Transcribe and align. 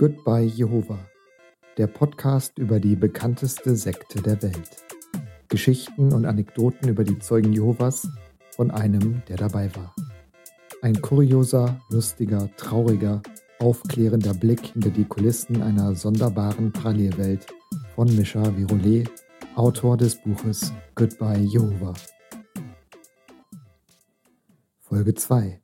Goodbye 0.00 0.44
Jehova, 0.44 0.96
der 1.76 1.88
Podcast 1.88 2.56
über 2.56 2.78
die 2.78 2.94
bekannteste 2.94 3.74
Sekte 3.74 4.22
der 4.22 4.40
Welt. 4.44 4.76
Geschichten 5.48 6.12
und 6.12 6.24
Anekdoten 6.24 6.88
über 6.88 7.02
die 7.02 7.18
Zeugen 7.18 7.52
Jehovas 7.52 8.06
von 8.54 8.70
einem, 8.70 9.22
der 9.26 9.38
dabei 9.38 9.74
war. 9.74 9.96
Ein 10.82 11.02
kurioser, 11.02 11.80
lustiger, 11.90 12.48
trauriger, 12.56 13.22
aufklärender 13.58 14.34
Blick 14.34 14.66
hinter 14.66 14.90
die 14.90 15.04
Kulissen 15.04 15.62
einer 15.62 15.96
sonderbaren 15.96 16.70
Parallelwelt 16.70 17.48
von 17.96 18.06
Mischa 18.14 18.56
Virolet, 18.56 19.10
Autor 19.56 19.96
des 19.96 20.14
Buches 20.22 20.72
Goodbye 20.94 21.40
Jehova. 21.40 21.92
Folge 24.78 25.12
2 25.16 25.60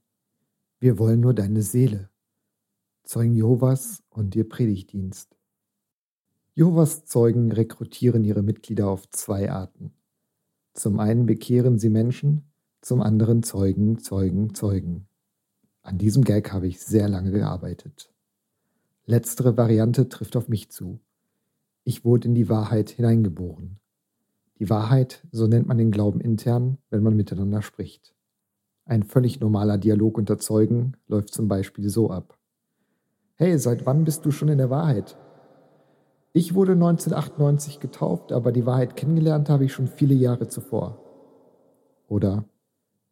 Wir 0.80 0.98
wollen 0.98 1.20
nur 1.20 1.34
deine 1.34 1.62
Seele. 1.62 2.10
Zeugen 3.04 3.34
Jehovas 3.34 4.02
und 4.08 4.34
ihr 4.34 4.48
Predigtdienst. 4.48 5.36
Jehovas 6.54 7.04
Zeugen 7.04 7.52
rekrutieren 7.52 8.24
ihre 8.24 8.42
Mitglieder 8.42 8.88
auf 8.88 9.10
zwei 9.10 9.52
Arten. 9.52 9.92
Zum 10.72 10.98
einen 10.98 11.26
bekehren 11.26 11.78
sie 11.78 11.90
Menschen, 11.90 12.50
zum 12.80 13.02
anderen 13.02 13.42
Zeugen, 13.42 13.98
Zeugen, 13.98 14.54
Zeugen. 14.54 15.06
An 15.82 15.98
diesem 15.98 16.24
Gag 16.24 16.50
habe 16.50 16.66
ich 16.66 16.80
sehr 16.80 17.06
lange 17.10 17.30
gearbeitet. 17.30 18.10
Letztere 19.04 19.58
Variante 19.58 20.08
trifft 20.08 20.34
auf 20.34 20.48
mich 20.48 20.70
zu. 20.70 20.98
Ich 21.84 22.06
wurde 22.06 22.28
in 22.28 22.34
die 22.34 22.48
Wahrheit 22.48 22.88
hineingeboren. 22.88 23.80
Die 24.60 24.70
Wahrheit, 24.70 25.26
so 25.30 25.46
nennt 25.46 25.66
man 25.66 25.76
den 25.76 25.90
Glauben 25.90 26.20
intern, 26.22 26.78
wenn 26.88 27.02
man 27.02 27.16
miteinander 27.16 27.60
spricht. 27.60 28.14
Ein 28.86 29.02
völlig 29.02 29.40
normaler 29.40 29.76
Dialog 29.76 30.16
unter 30.16 30.38
Zeugen 30.38 30.96
läuft 31.06 31.34
zum 31.34 31.48
Beispiel 31.48 31.90
so 31.90 32.10
ab. 32.10 32.38
Hey, 33.36 33.58
seit 33.58 33.84
wann 33.84 34.04
bist 34.04 34.24
du 34.24 34.30
schon 34.30 34.48
in 34.48 34.58
der 34.58 34.70
Wahrheit? 34.70 35.16
Ich 36.32 36.54
wurde 36.54 36.72
1998 36.72 37.80
getauft, 37.80 38.30
aber 38.30 38.52
die 38.52 38.64
Wahrheit 38.64 38.94
kennengelernt 38.94 39.48
habe 39.48 39.64
ich 39.64 39.72
schon 39.72 39.88
viele 39.88 40.14
Jahre 40.14 40.46
zuvor. 40.46 41.00
Oder 42.06 42.44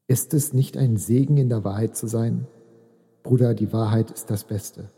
ist 0.06 0.32
es 0.32 0.52
nicht 0.52 0.76
ein 0.76 0.96
Segen, 0.96 1.38
in 1.38 1.48
der 1.48 1.64
Wahrheit 1.64 1.96
zu 1.96 2.06
sein? 2.06 2.46
Bruder, 3.24 3.54
die 3.54 3.72
Wahrheit 3.72 4.12
ist 4.12 4.30
das 4.30 4.44
Beste. 4.44 4.90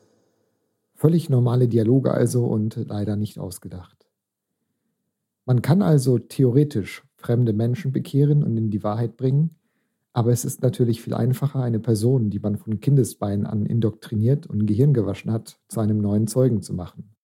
Völlig 0.95 1.31
normale 1.31 1.69
Dialoge 1.69 2.13
also 2.13 2.45
und 2.45 2.77
leider 2.77 3.17
nicht 3.17 3.39
ausgedacht. 3.39 4.07
Man 5.47 5.63
kann 5.63 5.81
also 5.81 6.19
theoretisch 6.19 7.03
fremde 7.17 7.55
Menschen 7.55 7.93
bekehren 7.93 8.43
und 8.43 8.59
in 8.59 8.71
die 8.71 8.83
Wahrheit 8.83 9.17
bringen, 9.17 9.57
aber 10.15 10.31
es 10.31 10.45
ist 10.45 10.63
natürlich 10.63 11.03
viel 11.03 11.13
einfacher, 11.13 11.61
eine 11.61 11.81
Person, 11.81 12.31
die 12.31 12.39
man 12.39 12.57
von 12.57 12.79
Kindesbeinen 12.79 13.47
an 13.47 13.67
indoktriniert 13.67 14.47
und 14.47 14.65
Gehirn 14.65 14.95
gewaschen 14.95 15.33
hat, 15.33 15.59
zu 15.67 15.81
einem 15.81 15.99
neuen 15.99 16.29
Zeugen 16.29 16.63
zu 16.63 16.73
machen. 16.73 17.17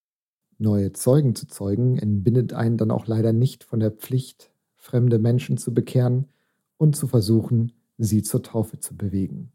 Neue 0.59 0.93
Zeugen 0.93 1.37
zu 1.37 1.47
zeugen 1.47 1.97
entbindet 1.97 2.53
einen 2.53 2.77
dann 2.77 2.91
auch 2.91 3.07
leider 3.07 3.33
nicht 3.33 3.63
von 3.63 3.79
der 3.79 3.93
Pflicht, 3.93 4.51
fremde 4.75 5.21
Menschen 5.21 5.57
zu 5.57 5.73
bekehren 5.73 6.27
und 6.79 6.97
zu 6.97 7.07
versuchen, 7.07 7.73
sie 7.97 8.23
zur 8.23 8.43
Taufe 8.43 8.81
zu 8.81 8.97
bewegen. 8.97 9.53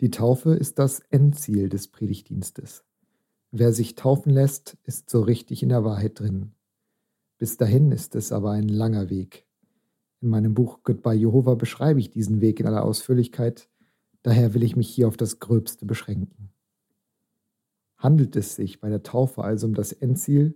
Die 0.00 0.10
Taufe 0.10 0.54
ist 0.54 0.80
das 0.80 0.98
Endziel 1.10 1.68
des 1.68 1.86
Predigtdienstes. 1.86 2.82
Wer 3.52 3.72
sich 3.72 3.94
taufen 3.94 4.32
lässt, 4.32 4.76
ist 4.82 5.08
so 5.08 5.20
richtig 5.20 5.62
in 5.62 5.68
der 5.68 5.84
Wahrheit 5.84 6.18
drin. 6.18 6.50
Bis 7.38 7.58
dahin 7.58 7.92
ist 7.92 8.16
es 8.16 8.32
aber 8.32 8.50
ein 8.50 8.68
langer 8.68 9.08
Weg, 9.08 9.46
in 10.20 10.28
meinem 10.28 10.54
Buch 10.54 10.80
Goodbye 10.84 11.14
Jehova 11.14 11.54
beschreibe 11.54 12.00
ich 12.00 12.10
diesen 12.10 12.40
Weg 12.40 12.60
in 12.60 12.66
aller 12.66 12.84
Ausführlichkeit, 12.84 13.68
daher 14.22 14.54
will 14.54 14.62
ich 14.62 14.76
mich 14.76 14.88
hier 14.88 15.08
auf 15.08 15.16
das 15.16 15.38
Gröbste 15.38 15.86
beschränken. 15.86 16.52
Handelt 17.96 18.36
es 18.36 18.54
sich 18.54 18.80
bei 18.80 18.88
der 18.88 19.02
Taufe 19.02 19.42
also 19.42 19.66
um 19.66 19.74
das 19.74 19.92
Endziel, 19.92 20.54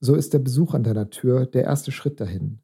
so 0.00 0.14
ist 0.14 0.32
der 0.32 0.38
Besuch 0.38 0.74
an 0.74 0.82
deiner 0.82 1.10
Tür 1.10 1.46
der 1.46 1.64
erste 1.64 1.92
Schritt 1.92 2.20
dahin. 2.20 2.60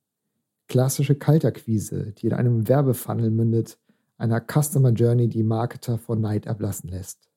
Klassische 0.68 1.14
Kalterquise, 1.14 2.12
die 2.12 2.26
in 2.26 2.32
einem 2.32 2.68
Werbefunnel 2.68 3.30
mündet, 3.30 3.78
einer 4.18 4.40
Customer 4.40 4.90
Journey, 4.90 5.28
die 5.28 5.42
Marketer 5.42 5.98
vor 5.98 6.16
Neid 6.16 6.46
erblassen 6.46 6.88
lässt. 6.88 7.28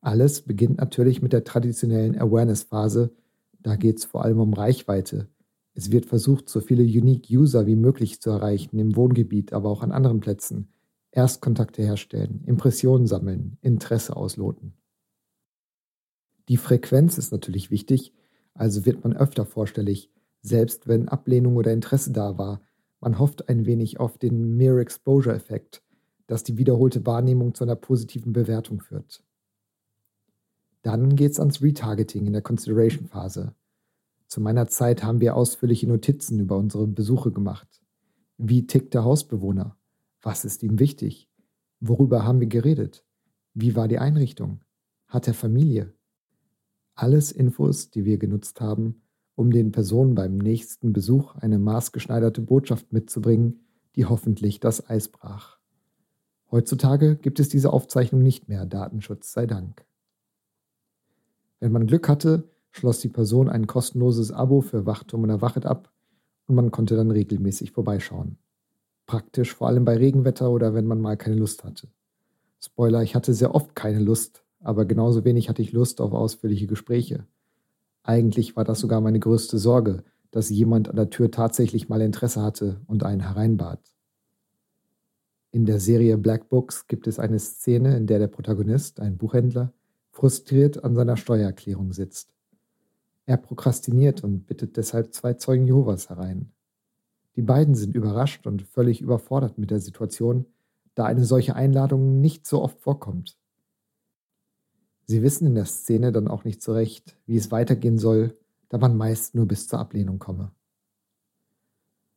Alles 0.00 0.42
beginnt 0.42 0.78
natürlich 0.78 1.22
mit 1.22 1.32
der 1.32 1.44
traditionellen 1.44 2.18
Awareness-Phase, 2.18 3.12
da 3.60 3.76
geht 3.76 3.98
es 3.98 4.04
vor 4.04 4.24
allem 4.24 4.40
um 4.40 4.54
Reichweite, 4.54 5.28
es 5.78 5.92
wird 5.92 6.06
versucht, 6.06 6.48
so 6.48 6.60
viele 6.60 6.82
Unique 6.82 7.30
User 7.30 7.68
wie 7.68 7.76
möglich 7.76 8.20
zu 8.20 8.30
erreichen, 8.30 8.80
im 8.80 8.96
Wohngebiet, 8.96 9.52
aber 9.52 9.68
auch 9.68 9.84
an 9.84 9.92
anderen 9.92 10.18
Plätzen. 10.18 10.72
Erstkontakte 11.12 11.82
herstellen, 11.82 12.42
Impressionen 12.46 13.06
sammeln, 13.06 13.58
Interesse 13.60 14.16
ausloten. 14.16 14.72
Die 16.48 16.56
Frequenz 16.56 17.16
ist 17.16 17.30
natürlich 17.30 17.70
wichtig, 17.70 18.12
also 18.54 18.86
wird 18.86 19.04
man 19.04 19.16
öfter 19.16 19.46
vorstellig, 19.46 20.10
selbst 20.42 20.88
wenn 20.88 21.08
Ablehnung 21.08 21.54
oder 21.54 21.72
Interesse 21.72 22.10
da 22.10 22.36
war. 22.36 22.60
Man 22.98 23.20
hofft 23.20 23.48
ein 23.48 23.64
wenig 23.64 24.00
auf 24.00 24.18
den 24.18 24.56
Mere 24.56 24.80
Exposure 24.80 25.36
Effekt, 25.36 25.84
dass 26.26 26.42
die 26.42 26.58
wiederholte 26.58 27.06
Wahrnehmung 27.06 27.54
zu 27.54 27.62
einer 27.62 27.76
positiven 27.76 28.32
Bewertung 28.32 28.80
führt. 28.80 29.22
Dann 30.82 31.14
geht's 31.14 31.38
ans 31.38 31.62
Retargeting 31.62 32.26
in 32.26 32.32
der 32.32 32.42
Consideration 32.42 33.06
Phase. 33.06 33.54
Zu 34.28 34.42
meiner 34.42 34.68
Zeit 34.68 35.02
haben 35.02 35.20
wir 35.20 35.34
ausführliche 35.34 35.88
Notizen 35.88 36.38
über 36.38 36.58
unsere 36.58 36.86
Besuche 36.86 37.32
gemacht. 37.32 37.82
Wie 38.36 38.66
tickt 38.66 38.92
der 38.92 39.02
Hausbewohner? 39.02 39.76
Was 40.20 40.44
ist 40.44 40.62
ihm 40.62 40.78
wichtig? 40.78 41.30
Worüber 41.80 42.24
haben 42.24 42.38
wir 42.38 42.46
geredet? 42.46 43.06
Wie 43.54 43.74
war 43.74 43.88
die 43.88 43.98
Einrichtung? 43.98 44.60
Hat 45.06 45.26
er 45.28 45.34
Familie? 45.34 45.94
Alles 46.94 47.32
Infos, 47.32 47.90
die 47.90 48.04
wir 48.04 48.18
genutzt 48.18 48.60
haben, 48.60 49.00
um 49.34 49.50
den 49.50 49.72
Personen 49.72 50.14
beim 50.14 50.36
nächsten 50.36 50.92
Besuch 50.92 51.34
eine 51.36 51.58
maßgeschneiderte 51.58 52.42
Botschaft 52.42 52.92
mitzubringen, 52.92 53.64
die 53.96 54.04
hoffentlich 54.04 54.60
das 54.60 54.90
Eis 54.90 55.08
brach. 55.08 55.58
Heutzutage 56.50 57.16
gibt 57.16 57.40
es 57.40 57.48
diese 57.48 57.72
Aufzeichnung 57.72 58.22
nicht 58.22 58.48
mehr, 58.48 58.66
Datenschutz 58.66 59.32
sei 59.32 59.46
Dank. 59.46 59.86
Wenn 61.60 61.72
man 61.72 61.86
Glück 61.86 62.08
hatte, 62.08 62.50
schloss 62.70 63.00
die 63.00 63.08
Person 63.08 63.48
ein 63.48 63.66
kostenloses 63.66 64.32
Abo 64.32 64.60
für 64.60 64.86
Wachturm 64.86 65.24
oder 65.24 65.40
Wachet 65.40 65.66
ab 65.66 65.90
und 66.46 66.54
man 66.54 66.70
konnte 66.70 66.96
dann 66.96 67.10
regelmäßig 67.10 67.72
vorbeischauen. 67.72 68.38
Praktisch 69.06 69.54
vor 69.54 69.68
allem 69.68 69.84
bei 69.84 69.96
Regenwetter 69.96 70.50
oder 70.50 70.74
wenn 70.74 70.86
man 70.86 71.00
mal 71.00 71.16
keine 71.16 71.36
Lust 71.36 71.64
hatte. 71.64 71.88
Spoiler, 72.60 73.02
ich 73.02 73.14
hatte 73.14 73.34
sehr 73.34 73.54
oft 73.54 73.74
keine 73.74 74.00
Lust, 74.00 74.42
aber 74.60 74.84
genauso 74.84 75.24
wenig 75.24 75.48
hatte 75.48 75.62
ich 75.62 75.72
Lust 75.72 76.00
auf 76.00 76.12
ausführliche 76.12 76.66
Gespräche. 76.66 77.26
Eigentlich 78.02 78.56
war 78.56 78.64
das 78.64 78.80
sogar 78.80 79.00
meine 79.00 79.20
größte 79.20 79.58
Sorge, 79.58 80.02
dass 80.30 80.50
jemand 80.50 80.88
an 80.88 80.96
der 80.96 81.10
Tür 81.10 81.30
tatsächlich 81.30 81.88
mal 81.88 82.00
Interesse 82.00 82.42
hatte 82.42 82.80
und 82.86 83.04
einen 83.04 83.20
hereinbat. 83.20 83.94
In 85.50 85.64
der 85.64 85.80
Serie 85.80 86.18
Black 86.18 86.50
Books 86.50 86.86
gibt 86.86 87.06
es 87.06 87.18
eine 87.18 87.38
Szene, 87.38 87.96
in 87.96 88.06
der 88.06 88.18
der 88.18 88.26
Protagonist, 88.26 89.00
ein 89.00 89.16
Buchhändler, 89.16 89.72
frustriert 90.10 90.84
an 90.84 90.94
seiner 90.94 91.16
Steuererklärung 91.16 91.92
sitzt. 91.92 92.34
Er 93.28 93.36
prokrastiniert 93.36 94.24
und 94.24 94.46
bittet 94.46 94.78
deshalb 94.78 95.12
zwei 95.12 95.34
Zeugen 95.34 95.66
Jehovas 95.66 96.08
herein. 96.08 96.50
Die 97.36 97.42
beiden 97.42 97.74
sind 97.74 97.94
überrascht 97.94 98.46
und 98.46 98.62
völlig 98.62 99.02
überfordert 99.02 99.58
mit 99.58 99.70
der 99.70 99.80
Situation, 99.80 100.46
da 100.94 101.04
eine 101.04 101.26
solche 101.26 101.54
Einladung 101.54 102.22
nicht 102.22 102.46
so 102.46 102.62
oft 102.62 102.80
vorkommt. 102.80 103.36
Sie 105.04 105.20
wissen 105.20 105.46
in 105.46 105.56
der 105.56 105.66
Szene 105.66 106.10
dann 106.10 106.26
auch 106.26 106.44
nicht 106.44 106.62
so 106.62 106.72
recht, 106.72 107.18
wie 107.26 107.36
es 107.36 107.50
weitergehen 107.50 107.98
soll, 107.98 108.34
da 108.70 108.78
man 108.78 108.96
meist 108.96 109.34
nur 109.34 109.44
bis 109.44 109.68
zur 109.68 109.78
Ablehnung 109.78 110.18
komme. 110.18 110.50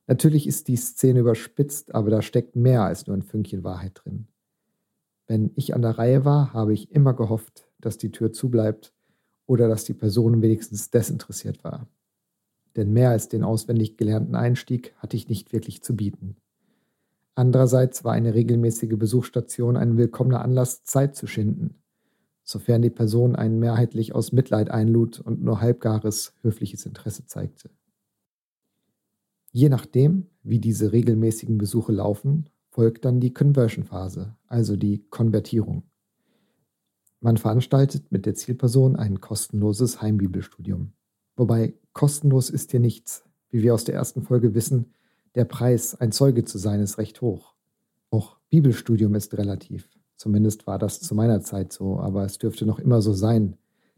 Natürlich 0.07 0.47
ist 0.47 0.69
die 0.69 0.77
Szene 0.77 1.19
überspitzt, 1.19 1.93
aber 1.93 2.09
da 2.09 2.21
steckt 2.21 2.55
mehr 2.55 2.83
als 2.83 3.05
nur 3.05 3.17
ein 3.17 3.21
Fünkchen 3.21 3.65
Wahrheit 3.65 3.99
drin. 4.01 4.27
Wenn 5.27 5.51
ich 5.55 5.75
an 5.75 5.81
der 5.81 5.97
Reihe 5.97 6.23
war, 6.23 6.53
habe 6.53 6.73
ich 6.73 6.89
immer 6.89 7.13
gehofft, 7.13 7.67
dass 7.81 7.97
die 7.97 8.11
Tür 8.13 8.31
zubleibt 8.31 8.93
oder 9.45 9.67
dass 9.67 9.83
die 9.83 9.93
Person 9.93 10.41
wenigstens 10.41 10.89
desinteressiert 10.89 11.63
war. 11.63 11.87
Denn 12.75 12.93
mehr 12.93 13.09
als 13.09 13.27
den 13.27 13.43
auswendig 13.43 13.97
gelernten 13.97 14.35
Einstieg 14.35 14.93
hatte 14.97 15.17
ich 15.17 15.27
nicht 15.27 15.51
wirklich 15.51 15.83
zu 15.83 15.95
bieten. 15.95 16.37
Andererseits 17.35 18.03
war 18.03 18.13
eine 18.13 18.33
regelmäßige 18.33 18.97
Besuchsstation 18.97 19.77
ein 19.77 19.97
willkommener 19.97 20.41
Anlass, 20.41 20.83
Zeit 20.83 21.15
zu 21.15 21.27
schinden, 21.27 21.81
sofern 22.43 22.81
die 22.81 22.89
Person 22.89 23.35
einen 23.35 23.59
mehrheitlich 23.59 24.13
aus 24.13 24.31
Mitleid 24.31 24.69
einlud 24.69 25.19
und 25.19 25.41
nur 25.41 25.61
halbgares, 25.61 26.33
höfliches 26.41 26.85
Interesse 26.85 27.25
zeigte. 27.25 27.69
Je 29.51 29.69
nachdem, 29.69 30.27
wie 30.43 30.59
diese 30.59 30.91
regelmäßigen 30.91 31.57
Besuche 31.57 31.91
laufen, 31.91 32.49
folgt 32.69 33.03
dann 33.03 33.19
die 33.19 33.33
Conversion-Phase, 33.33 34.35
also 34.47 34.77
die 34.77 35.05
Konvertierung. 35.09 35.83
Man 37.23 37.37
veranstaltet 37.37 38.11
mit 38.11 38.25
der 38.25 38.33
Zielperson 38.33 38.95
ein 38.95 39.21
kostenloses 39.21 40.01
Heimbibelstudium. 40.01 40.93
Wobei 41.35 41.75
kostenlos 41.93 42.49
ist 42.49 42.71
hier 42.71 42.79
nichts. 42.79 43.23
Wie 43.51 43.61
wir 43.61 43.75
aus 43.75 43.83
der 43.83 43.93
ersten 43.93 44.23
Folge 44.23 44.55
wissen, 44.55 44.93
der 45.35 45.45
Preis, 45.45 45.93
ein 45.93 46.11
Zeuge 46.11 46.45
zu 46.45 46.57
sein, 46.57 46.81
ist 46.81 46.97
recht 46.97 47.21
hoch. 47.21 47.53
Auch 48.09 48.37
Bibelstudium 48.49 49.13
ist 49.13 49.37
relativ. 49.37 49.87
Zumindest 50.17 50.65
war 50.65 50.79
das 50.79 50.99
zu 50.99 51.13
meiner 51.13 51.41
Zeit 51.41 51.71
so, 51.71 51.99
aber 51.99 52.25
es 52.25 52.39
dürfte 52.39 52.65
noch 52.65 52.79
immer 52.79 53.03
so 53.03 53.13
sein. 53.13 53.55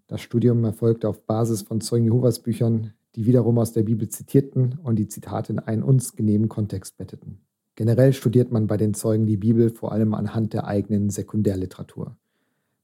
Das 0.08 0.20
Studium 0.20 0.64
erfolgte 0.66 1.08
auf 1.08 1.26
Basis 1.26 1.62
von 1.62 1.80
Zeugen 1.80 2.04
Jehovas 2.06 2.40
Büchern, 2.40 2.94
die 3.16 3.26
wiederum 3.26 3.58
aus 3.58 3.72
der 3.72 3.84
Bibel 3.84 4.10
zitierten 4.10 4.78
und 4.84 4.98
die 4.98 5.08
Zitate 5.08 5.54
in 5.54 5.60
einen 5.60 5.84
uns 5.84 6.18
genehmen 6.18 6.50
Kontext 6.50 6.98
betteten. 6.98 7.40
Generell 7.76 8.12
studiert 8.12 8.52
man 8.52 8.68
bei 8.68 8.76
den 8.76 8.94
Zeugen 8.94 9.26
die 9.26 9.38
Bibel 9.38 9.70
vor 9.70 9.94
allem 9.94 10.14
anhand 10.14 10.52
der 10.54 10.68
eigenen 10.68 11.10
Sekundärliteratur. 11.10 12.18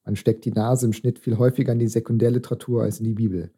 Man 0.05 0.15
steckt 0.15 0.45
die 0.45 0.51
Nase 0.51 0.85
im 0.85 0.93
Schnitt 0.93 1.19
viel 1.19 1.37
häufiger 1.37 1.73
in 1.73 1.79
die 1.79 1.87
Sekundärliteratur 1.87 2.83
als 2.83 2.99
in 2.99 3.05
die 3.05 3.13
Bibel. 3.13 3.51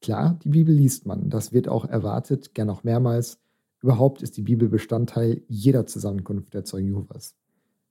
Klar, 0.00 0.38
die 0.42 0.48
Bibel 0.48 0.74
liest 0.74 1.06
man, 1.06 1.30
das 1.30 1.52
wird 1.52 1.68
auch 1.68 1.84
erwartet, 1.84 2.54
gern 2.54 2.70
auch 2.70 2.82
mehrmals. 2.82 3.38
Überhaupt 3.82 4.22
ist 4.22 4.36
die 4.36 4.42
Bibel 4.42 4.68
Bestandteil 4.68 5.42
jeder 5.48 5.86
Zusammenkunft 5.86 6.54
der 6.54 6.64
Zeugen 6.64 6.88
Jehovas. 6.88 7.36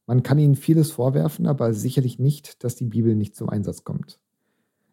Man 0.07 0.24
kann 0.24 0.39
ihnen 0.39 0.56
vieles 0.56 0.92
vorwerfen, 0.92 1.45
aber 1.45 1.74
sicherlich 1.74 2.19
nicht, 2.19 2.63
dass 2.63 2.75
die 2.75 2.86
Bibel 2.86 3.15
nicht 3.15 3.36
zum 3.36 3.50
Einsatz 3.50 3.83
kommt. 3.83 4.19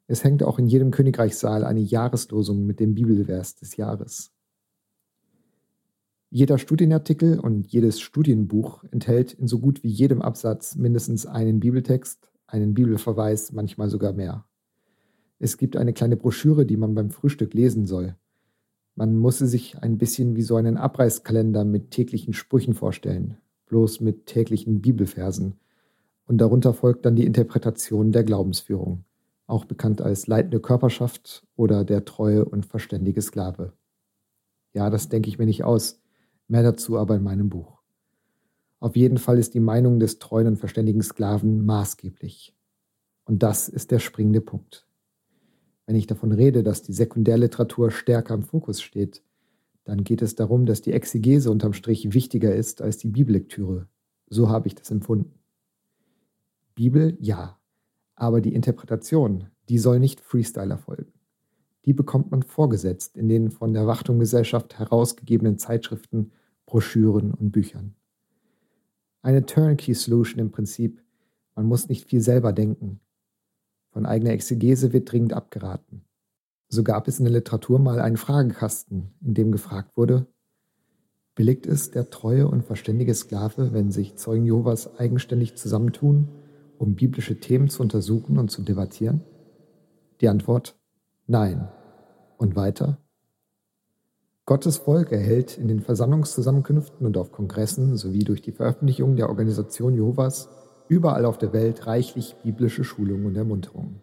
Es 0.06 0.24
hängt 0.24 0.42
auch 0.42 0.58
in 0.58 0.66
jedem 0.66 0.90
Königreichssaal 0.90 1.64
eine 1.64 1.80
Jahreslosung 1.80 2.64
mit 2.64 2.80
dem 2.80 2.94
Bibelvers 2.94 3.56
des 3.56 3.76
Jahres. 3.76 4.32
Jeder 6.30 6.58
Studienartikel 6.58 7.40
und 7.40 7.66
jedes 7.66 8.00
Studienbuch 8.00 8.84
enthält 8.90 9.32
in 9.32 9.48
so 9.48 9.58
gut 9.58 9.82
wie 9.82 9.88
jedem 9.88 10.22
Absatz 10.22 10.76
mindestens 10.76 11.26
einen 11.26 11.58
Bibeltext, 11.58 12.30
einen 12.48 12.74
Bibelverweis, 12.74 13.52
manchmal 13.52 13.88
sogar 13.88 14.12
mehr. 14.12 14.44
Es 15.38 15.56
gibt 15.56 15.76
eine 15.76 15.92
kleine 15.92 16.16
Broschüre, 16.16 16.66
die 16.66 16.76
man 16.76 16.94
beim 16.94 17.10
Frühstück 17.10 17.54
lesen 17.54 17.86
soll. 17.86 18.16
Man 18.96 19.16
muss 19.16 19.38
sie 19.38 19.46
sich 19.46 19.78
ein 19.78 19.98
bisschen 19.98 20.34
wie 20.34 20.42
so 20.42 20.56
einen 20.56 20.76
Abreißkalender 20.76 21.64
mit 21.64 21.92
täglichen 21.92 22.32
Sprüchen 22.32 22.74
vorstellen, 22.74 23.36
bloß 23.66 24.00
mit 24.00 24.26
täglichen 24.26 24.80
Bibelversen. 24.80 25.60
Und 26.26 26.38
darunter 26.38 26.74
folgt 26.74 27.06
dann 27.06 27.14
die 27.14 27.24
Interpretation 27.24 28.10
der 28.10 28.24
Glaubensführung, 28.24 29.04
auch 29.46 29.64
bekannt 29.64 30.02
als 30.02 30.26
leitende 30.26 30.58
Körperschaft 30.58 31.46
oder 31.54 31.84
der 31.84 32.04
treue 32.04 32.44
und 32.44 32.66
verständige 32.66 33.22
Sklave. 33.22 33.72
Ja, 34.72 34.90
das 34.90 35.08
denke 35.08 35.28
ich 35.28 35.38
mir 35.38 35.46
nicht 35.46 35.62
aus. 35.62 36.00
Mehr 36.48 36.62
dazu 36.62 36.98
aber 36.98 37.16
in 37.16 37.22
meinem 37.22 37.50
Buch. 37.50 37.77
Auf 38.80 38.96
jeden 38.96 39.18
Fall 39.18 39.38
ist 39.38 39.54
die 39.54 39.60
Meinung 39.60 39.98
des 39.98 40.18
treuen 40.18 40.46
und 40.46 40.56
verständigen 40.56 41.02
Sklaven 41.02 41.64
maßgeblich. 41.64 42.54
Und 43.24 43.42
das 43.42 43.68
ist 43.68 43.90
der 43.90 43.98
springende 43.98 44.40
Punkt. 44.40 44.86
Wenn 45.86 45.96
ich 45.96 46.06
davon 46.06 46.32
rede, 46.32 46.62
dass 46.62 46.82
die 46.82 46.92
Sekundärliteratur 46.92 47.90
stärker 47.90 48.34
im 48.34 48.42
Fokus 48.42 48.80
steht, 48.80 49.22
dann 49.84 50.04
geht 50.04 50.22
es 50.22 50.34
darum, 50.34 50.66
dass 50.66 50.82
die 50.82 50.92
Exegese 50.92 51.50
unterm 51.50 51.72
Strich 51.72 52.12
wichtiger 52.12 52.54
ist 52.54 52.82
als 52.82 52.98
die 52.98 53.08
Bibellektüre. 53.08 53.88
So 54.28 54.50
habe 54.50 54.68
ich 54.68 54.74
das 54.74 54.90
empfunden. 54.90 55.38
Bibel, 56.74 57.16
ja, 57.20 57.58
aber 58.14 58.40
die 58.40 58.54
Interpretation, 58.54 59.48
die 59.68 59.78
soll 59.78 59.98
nicht 59.98 60.20
Freestyle 60.20 60.70
erfolgen 60.70 61.12
die 61.88 61.94
bekommt 61.94 62.30
man 62.30 62.42
vorgesetzt 62.42 63.16
in 63.16 63.30
den 63.30 63.50
von 63.50 63.72
der 63.72 63.86
Wachtumgesellschaft 63.86 64.78
herausgegebenen 64.78 65.56
Zeitschriften, 65.56 66.32
Broschüren 66.66 67.32
und 67.32 67.50
Büchern. 67.50 67.94
Eine 69.22 69.46
Turnkey-Solution 69.46 70.38
im 70.38 70.50
Prinzip. 70.50 71.02
Man 71.54 71.66
muss 71.66 71.88
nicht 71.88 72.08
viel 72.08 72.20
selber 72.20 72.52
denken. 72.52 73.00
Von 73.90 74.06
eigener 74.06 74.30
Exegese 74.30 74.92
wird 74.92 75.10
dringend 75.10 75.32
abgeraten. 75.32 76.04
So 76.68 76.82
gab 76.82 77.08
es 77.08 77.18
in 77.18 77.24
der 77.24 77.32
Literatur 77.32 77.78
mal 77.78 78.00
einen 78.00 78.16
Fragekasten, 78.16 79.14
in 79.20 79.34
dem 79.34 79.52
gefragt 79.52 79.96
wurde, 79.96 80.26
billigt 81.34 81.66
es 81.66 81.90
der 81.90 82.10
treue 82.10 82.46
und 82.48 82.64
verständige 82.64 83.14
Sklave, 83.14 83.72
wenn 83.72 83.90
sich 83.90 84.16
Zeugen 84.16 84.44
Jehovas 84.44 84.98
eigenständig 84.98 85.56
zusammentun, 85.56 86.28
um 86.78 86.94
biblische 86.94 87.40
Themen 87.40 87.68
zu 87.68 87.82
untersuchen 87.82 88.38
und 88.38 88.50
zu 88.50 88.62
debattieren? 88.62 89.22
Die 90.20 90.28
Antwort 90.28 90.78
Nein. 91.30 91.68
Und 92.38 92.56
weiter? 92.56 92.98
Gottes 94.48 94.78
Volk 94.78 95.12
erhält 95.12 95.58
in 95.58 95.68
den 95.68 95.80
Versammlungszusammenkünften 95.80 97.06
und 97.06 97.18
auf 97.18 97.32
Kongressen 97.32 97.98
sowie 97.98 98.24
durch 98.24 98.40
die 98.40 98.52
Veröffentlichung 98.52 99.14
der 99.14 99.28
Organisation 99.28 99.92
Jehovas 99.92 100.48
überall 100.88 101.26
auf 101.26 101.36
der 101.36 101.52
Welt 101.52 101.86
reichlich 101.86 102.34
biblische 102.42 102.82
Schulung 102.82 103.26
und 103.26 103.36
Ermunterung. 103.36 104.00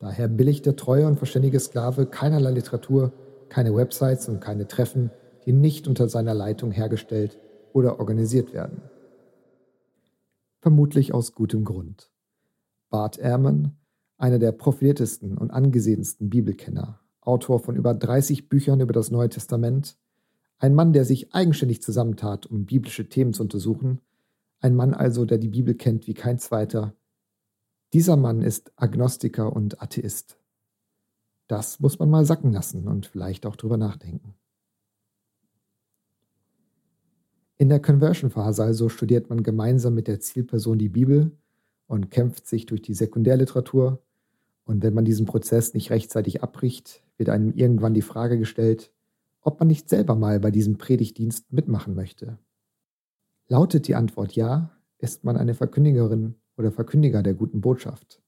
Daher 0.00 0.26
billigt 0.26 0.66
der 0.66 0.74
treue 0.74 1.06
und 1.06 1.16
verständige 1.16 1.60
Sklave 1.60 2.06
keinerlei 2.06 2.50
Literatur, 2.50 3.12
keine 3.50 3.72
Websites 3.72 4.28
und 4.28 4.40
keine 4.40 4.66
Treffen, 4.66 5.12
die 5.46 5.52
nicht 5.52 5.86
unter 5.86 6.08
seiner 6.08 6.34
Leitung 6.34 6.72
hergestellt 6.72 7.38
oder 7.72 8.00
organisiert 8.00 8.52
werden. 8.52 8.82
Vermutlich 10.60 11.14
aus 11.14 11.36
gutem 11.36 11.64
Grund. 11.64 12.10
Bart 12.90 13.16
Ehrman, 13.16 13.76
einer 14.16 14.40
der 14.40 14.50
profiliertesten 14.50 15.38
und 15.38 15.52
angesehensten 15.52 16.30
Bibelkenner, 16.30 16.98
Autor 17.28 17.60
von 17.60 17.76
über 17.76 17.94
30 17.94 18.48
Büchern 18.48 18.80
über 18.80 18.92
das 18.92 19.10
Neue 19.10 19.28
Testament, 19.28 19.96
ein 20.58 20.74
Mann, 20.74 20.92
der 20.92 21.04
sich 21.04 21.34
eigenständig 21.34 21.82
zusammentat, 21.82 22.46
um 22.46 22.64
biblische 22.64 23.08
Themen 23.08 23.32
zu 23.32 23.42
untersuchen, 23.42 24.00
ein 24.60 24.74
Mann 24.74 24.94
also, 24.94 25.24
der 25.24 25.38
die 25.38 25.48
Bibel 25.48 25.74
kennt 25.74 26.08
wie 26.08 26.14
kein 26.14 26.38
zweiter. 26.38 26.94
Dieser 27.92 28.16
Mann 28.16 28.42
ist 28.42 28.72
Agnostiker 28.76 29.52
und 29.52 29.80
Atheist. 29.80 30.36
Das 31.46 31.80
muss 31.80 31.98
man 31.98 32.10
mal 32.10 32.24
sacken 32.24 32.52
lassen 32.52 32.88
und 32.88 33.06
vielleicht 33.06 33.46
auch 33.46 33.56
drüber 33.56 33.76
nachdenken. 33.76 34.34
In 37.56 37.68
der 37.68 37.80
Conversion-Phase 37.80 38.62
also 38.62 38.88
studiert 38.88 39.30
man 39.30 39.42
gemeinsam 39.42 39.94
mit 39.94 40.08
der 40.08 40.20
Zielperson 40.20 40.78
die 40.78 40.88
Bibel 40.88 41.32
und 41.86 42.10
kämpft 42.10 42.46
sich 42.46 42.66
durch 42.66 42.82
die 42.82 42.94
Sekundärliteratur, 42.94 44.02
und 44.68 44.82
wenn 44.82 44.92
man 44.92 45.06
diesen 45.06 45.24
Prozess 45.24 45.72
nicht 45.72 45.90
rechtzeitig 45.90 46.42
abbricht, 46.42 47.02
wird 47.16 47.30
einem 47.30 47.52
irgendwann 47.54 47.94
die 47.94 48.02
Frage 48.02 48.38
gestellt, 48.38 48.92
ob 49.40 49.58
man 49.58 49.66
nicht 49.66 49.88
selber 49.88 50.14
mal 50.14 50.40
bei 50.40 50.50
diesem 50.50 50.76
Predigtdienst 50.76 51.50
mitmachen 51.50 51.94
möchte. 51.94 52.38
Lautet 53.46 53.88
die 53.88 53.94
Antwort 53.94 54.32
ja, 54.32 54.70
ist 54.98 55.24
man 55.24 55.38
eine 55.38 55.54
Verkündigerin 55.54 56.34
oder 56.58 56.70
Verkündiger 56.70 57.22
der 57.22 57.32
guten 57.32 57.62
Botschaft. 57.62 58.20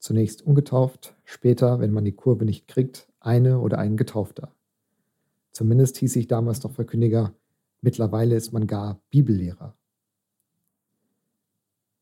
Zunächst 0.00 0.42
ungetauft, 0.42 1.14
später, 1.22 1.78
wenn 1.78 1.92
man 1.92 2.04
die 2.04 2.16
Kurve 2.16 2.44
nicht 2.44 2.66
kriegt, 2.66 3.06
eine 3.20 3.60
oder 3.60 3.78
ein 3.78 3.96
Getaufter. 3.96 4.52
Zumindest 5.52 5.98
hieß 5.98 6.16
ich 6.16 6.26
damals 6.26 6.64
noch 6.64 6.72
Verkündiger, 6.72 7.32
mittlerweile 7.80 8.34
ist 8.34 8.52
man 8.52 8.66
gar 8.66 9.00
Bibellehrer. 9.10 9.76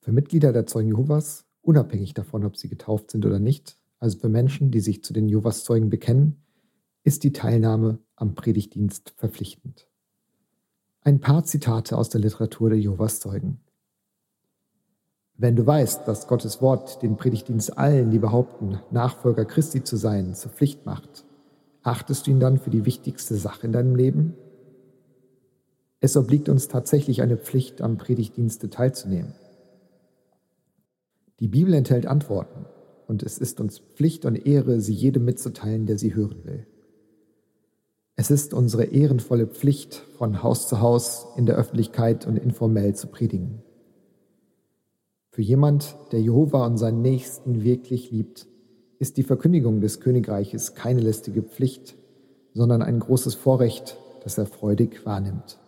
Für 0.00 0.12
Mitglieder 0.12 0.54
der 0.54 0.64
Zeugen 0.64 0.88
Jehovas 0.88 1.43
unabhängig 1.64 2.14
davon, 2.14 2.44
ob 2.44 2.56
sie 2.56 2.68
getauft 2.68 3.10
sind 3.10 3.24
oder 3.26 3.38
nicht, 3.38 3.78
also 3.98 4.18
für 4.18 4.28
Menschen, 4.28 4.70
die 4.70 4.80
sich 4.80 5.02
zu 5.02 5.12
den 5.12 5.28
Jehovas-Zeugen 5.28 5.88
bekennen, 5.88 6.42
ist 7.02 7.24
die 7.24 7.32
Teilnahme 7.32 7.98
am 8.16 8.34
Predigtdienst 8.34 9.14
verpflichtend. 9.16 9.88
Ein 11.00 11.20
paar 11.20 11.44
Zitate 11.44 11.98
aus 11.98 12.08
der 12.08 12.20
Literatur 12.20 12.70
der 12.70 12.78
Jehovas-Zeugen. 12.78 13.60
Wenn 15.36 15.56
du 15.56 15.66
weißt, 15.66 16.06
dass 16.06 16.28
Gottes 16.28 16.62
Wort 16.62 17.02
den 17.02 17.16
Predigtdienst 17.16 17.76
allen, 17.76 18.10
die 18.10 18.20
behaupten, 18.20 18.78
Nachfolger 18.90 19.44
Christi 19.44 19.82
zu 19.82 19.96
sein, 19.96 20.34
zur 20.34 20.52
Pflicht 20.52 20.86
macht, 20.86 21.24
achtest 21.82 22.26
du 22.26 22.30
ihn 22.30 22.40
dann 22.40 22.58
für 22.58 22.70
die 22.70 22.84
wichtigste 22.84 23.34
Sache 23.34 23.66
in 23.66 23.72
deinem 23.72 23.96
Leben? 23.96 24.34
Es 26.00 26.16
obliegt 26.16 26.48
uns 26.48 26.68
tatsächlich 26.68 27.20
eine 27.20 27.36
Pflicht, 27.36 27.80
am 27.82 27.96
Predigtdienste 27.96 28.70
teilzunehmen. 28.70 29.34
Die 31.40 31.48
Bibel 31.48 31.74
enthält 31.74 32.06
Antworten 32.06 32.66
und 33.06 33.22
es 33.22 33.38
ist 33.38 33.60
uns 33.60 33.78
Pflicht 33.78 34.24
und 34.24 34.46
Ehre, 34.46 34.80
sie 34.80 34.94
jedem 34.94 35.24
mitzuteilen, 35.24 35.86
der 35.86 35.98
sie 35.98 36.14
hören 36.14 36.44
will. 36.44 36.66
Es 38.16 38.30
ist 38.30 38.54
unsere 38.54 38.84
ehrenvolle 38.84 39.48
Pflicht, 39.48 39.94
von 40.16 40.42
Haus 40.42 40.68
zu 40.68 40.80
Haus 40.80 41.26
in 41.36 41.46
der 41.46 41.56
Öffentlichkeit 41.56 42.26
und 42.26 42.36
informell 42.36 42.94
zu 42.94 43.08
predigen. 43.08 43.62
Für 45.30 45.42
jemand, 45.42 45.96
der 46.12 46.20
Jehova 46.20 46.64
und 46.64 46.78
seinen 46.78 47.02
Nächsten 47.02 47.64
wirklich 47.64 48.12
liebt, 48.12 48.46
ist 49.00 49.16
die 49.16 49.24
Verkündigung 49.24 49.80
des 49.80 49.98
Königreiches 49.98 50.76
keine 50.76 51.00
lästige 51.00 51.42
Pflicht, 51.42 51.96
sondern 52.52 52.82
ein 52.82 53.00
großes 53.00 53.34
Vorrecht, 53.34 53.98
das 54.22 54.38
er 54.38 54.46
freudig 54.46 55.04
wahrnimmt. 55.04 55.58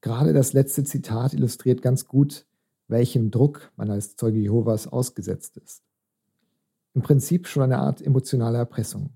Gerade 0.00 0.32
das 0.32 0.52
letzte 0.52 0.82
Zitat 0.82 1.34
illustriert 1.34 1.82
ganz 1.82 2.08
gut, 2.08 2.46
welchem 2.88 3.30
Druck 3.30 3.70
man 3.76 3.90
als 3.90 4.16
Zeuge 4.16 4.38
Jehovas 4.38 4.86
ausgesetzt 4.88 5.56
ist. 5.58 5.82
Im 6.94 7.02
Prinzip 7.02 7.46
schon 7.46 7.62
eine 7.62 7.78
Art 7.78 8.02
emotionale 8.02 8.58
Erpressung. 8.58 9.10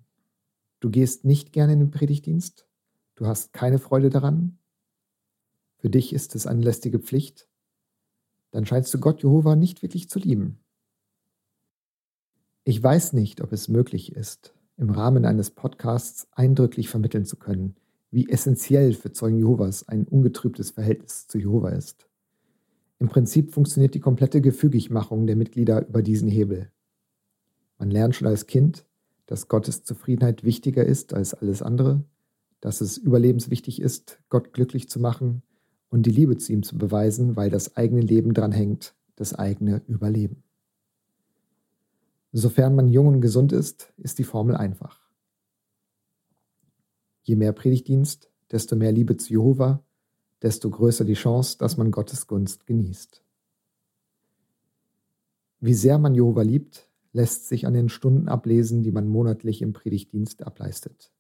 Du 0.81 0.91
gehst 0.91 1.25
nicht 1.25 1.53
gerne 1.53 1.73
in 1.73 1.81
den 1.81 1.91
Predigtdienst, 1.91 2.67
du 3.17 3.27
hast 3.27 3.53
keine 3.53 3.79
Freude 3.79 4.11
daran, 4.11 4.59
für 5.79 5.91
dich 5.91 6.13
ist 6.13 6.37
es 6.37 6.47
eine 6.47 6.63
lästige 6.63 7.01
Pflicht, 7.01 7.49
dann 8.53 8.67
scheinst 8.67 8.95
du 8.95 9.01
Gott 9.01 9.23
Jehova 9.23 9.57
nicht 9.57 9.83
wirklich 9.83 10.09
zu 10.09 10.21
lieben. 10.21 10.61
Ich 12.65 12.81
weiß 12.81 13.15
nicht, 13.15 13.41
ob 13.41 13.53
es 13.53 13.67
möglich 13.67 14.15
ist, 14.15 14.55
im 14.77 14.91
Rahmen 14.91 15.25
eines 15.25 15.51
Podcasts 15.51 16.29
eindrücklich 16.31 16.89
vermitteln 16.89 17.25
zu 17.25 17.37
können, 17.37 17.75
wie 18.13 18.29
essentiell 18.29 18.93
für 18.93 19.11
Zeugen 19.13 19.39
Jehovas 19.39 19.89
ein 19.89 20.07
ungetrübtes 20.07 20.71
Verhältnis 20.71 21.27
zu 21.27 21.39
Jehova 21.39 21.71
ist. 21.71 22.07
Im 23.03 23.09
Prinzip 23.09 23.51
funktioniert 23.51 23.95
die 23.95 24.01
komplette 24.01 24.41
Gefügigmachung 24.41 25.27
der 25.27 25.35
Mitglieder 25.35 25.89
über 25.89 26.03
diesen 26.03 26.29
Hebel. 26.29 26.71
Man 27.77 27.91
lernt 27.91 28.15
schon 28.15 28.29
als 28.29 28.47
Kind, 28.47 28.87
dass 29.27 29.49
Gottes 29.49 29.83
Zufriedenheit 29.83 30.45
wichtiger 30.45 30.87
ist 30.87 31.13
als 31.13 31.35
alles 31.35 31.63
andere, 31.63 32.05
dass 32.61 32.81
es 32.81 32.99
überlebenswichtig 32.99 33.83
ist, 33.83 34.21
Gott 34.29 34.53
glücklich 34.53 34.89
zu 34.89 35.01
machen 35.01 35.43
und 35.89 36.07
die 36.07 36.13
Liebe 36.13 36.37
zu 36.37 36.53
ihm 36.53 36.63
zu 36.63 36.79
beweisen, 36.79 37.35
weil 37.35 37.51
das 37.51 37.77
eigene 37.77 38.03
Leben 38.03 38.35
dran 38.35 38.53
hängt, 38.53 38.95
das 39.17 39.35
eigene 39.35 39.83
Überleben. 39.89 40.45
Sofern 42.31 42.77
man 42.77 42.87
jung 42.89 43.09
und 43.09 43.21
gesund 43.21 43.51
ist, 43.51 43.93
ist 43.97 44.21
die 44.21 44.25
Formel 44.25 44.55
einfach. 44.55 45.01
Je 47.25 47.35
mehr 47.35 47.53
Predigtdienst, 47.53 48.31
desto 48.53 48.77
mehr 48.77 48.93
Liebe 48.93 49.17
zu 49.17 49.33
Jehova, 49.33 49.83
desto 50.43 50.71
größer 50.71 51.05
die 51.05 51.15
Chance, 51.15 51.59
dass 51.59 51.77
man 51.77 51.91
Gottes 51.91 52.27
Gunst 52.27 52.67
genießt. 52.67 53.23
Wie 55.61 55.75
sehr 55.75 55.99
man 55.99 56.15
Jehova 56.15 56.43
liebt, 56.43 56.89
lässt 57.13 57.47
sich 57.47 57.67
an 57.67 57.75
den 57.75 57.89
Stunden 57.89 58.29
ablesen, 58.29 58.83
die 58.83 58.91
man 58.91 59.07
monatlich 59.09 59.63
im 59.63 59.73
Predigtdienst 59.73 60.43
ableistet. 60.43 61.13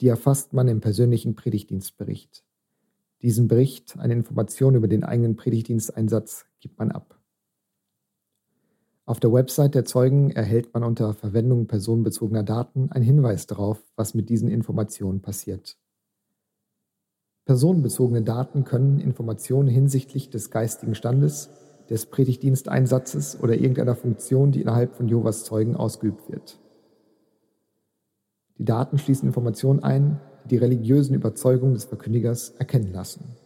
Die 0.00 0.08
erfasst 0.08 0.52
man 0.52 0.68
im 0.68 0.80
persönlichen 0.80 1.36
Predigtdienstbericht. 1.36 2.44
Diesen 3.22 3.48
Bericht, 3.48 3.98
eine 3.98 4.12
Information 4.12 4.74
über 4.74 4.88
den 4.88 5.04
eigenen 5.04 5.36
Predigtdiensteinsatz, 5.36 6.44
gibt 6.60 6.78
man 6.78 6.90
ab. 6.90 7.18
Auf 9.06 9.20
der 9.20 9.32
Website 9.32 9.74
der 9.74 9.84
Zeugen 9.84 10.30
erhält 10.30 10.74
man 10.74 10.82
unter 10.82 11.14
Verwendung 11.14 11.66
personenbezogener 11.66 12.42
Daten 12.42 12.90
einen 12.90 13.04
Hinweis 13.04 13.46
darauf, 13.46 13.82
was 13.94 14.14
mit 14.14 14.28
diesen 14.28 14.48
Informationen 14.48 15.22
passiert. 15.22 15.78
Personenbezogene 17.46 18.22
Daten 18.22 18.64
können 18.64 18.98
Informationen 18.98 19.68
hinsichtlich 19.68 20.30
des 20.30 20.50
geistigen 20.50 20.96
Standes, 20.96 21.48
des 21.88 22.06
Predigtdiensteinsatzes 22.06 23.38
oder 23.40 23.54
irgendeiner 23.54 23.94
Funktion, 23.94 24.50
die 24.50 24.60
innerhalb 24.60 24.96
von 24.96 25.06
Jehovas 25.06 25.44
Zeugen 25.44 25.76
ausgeübt 25.76 26.28
wird. 26.28 26.58
Die 28.58 28.64
Daten 28.64 28.98
schließen 28.98 29.28
Informationen 29.28 29.82
ein, 29.84 30.20
die 30.44 30.48
die 30.48 30.56
religiösen 30.56 31.14
Überzeugungen 31.14 31.74
des 31.74 31.84
Verkündigers 31.84 32.50
erkennen 32.50 32.92
lassen. 32.92 33.36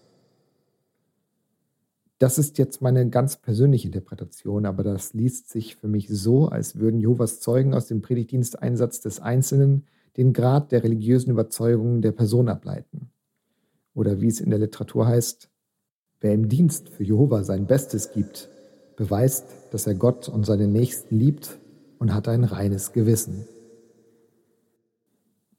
Das 2.19 2.39
ist 2.39 2.59
jetzt 2.59 2.81
meine 2.83 3.09
ganz 3.09 3.37
persönliche 3.37 3.89
Interpretation, 3.89 4.67
aber 4.67 4.83
das 4.83 5.15
liest 5.15 5.51
sich 5.51 5.77
für 5.77 5.89
mich 5.89 6.09
so, 6.09 6.49
als 6.49 6.79
würden 6.79 7.01
Jehovas 7.01 7.41
Zeugen 7.41 7.75
aus 7.75 7.87
dem 7.87 8.03
Predigtdiensteinsatz 8.03 9.01
des 9.01 9.21
Einzelnen 9.21 9.85
den 10.17 10.33
Grad 10.33 10.73
der 10.73 10.85
religiösen 10.85 11.31
Überzeugung 11.31 12.03
der 12.03 12.13
Person 12.13 12.49
ableiten. 12.49 13.11
Oder 14.01 14.23
wie 14.23 14.29
es 14.29 14.41
in 14.41 14.49
der 14.49 14.59
Literatur 14.59 15.07
heißt, 15.07 15.51
wer 16.23 16.33
im 16.33 16.49
Dienst 16.49 16.89
für 16.89 17.05
Jehova 17.05 17.45
sein 17.45 17.67
Bestes 17.67 18.13
gibt, 18.13 18.49
beweist, 18.97 19.45
dass 19.73 19.87
er 19.87 19.95
Gott 19.95 20.27
und 20.27 20.47
seine 20.47 20.69
Nächsten 20.69 21.19
liebt 21.19 21.59
und 21.99 22.15
hat 22.15 22.27
ein 22.27 22.45
reines 22.45 22.93
Gewissen. 22.93 23.47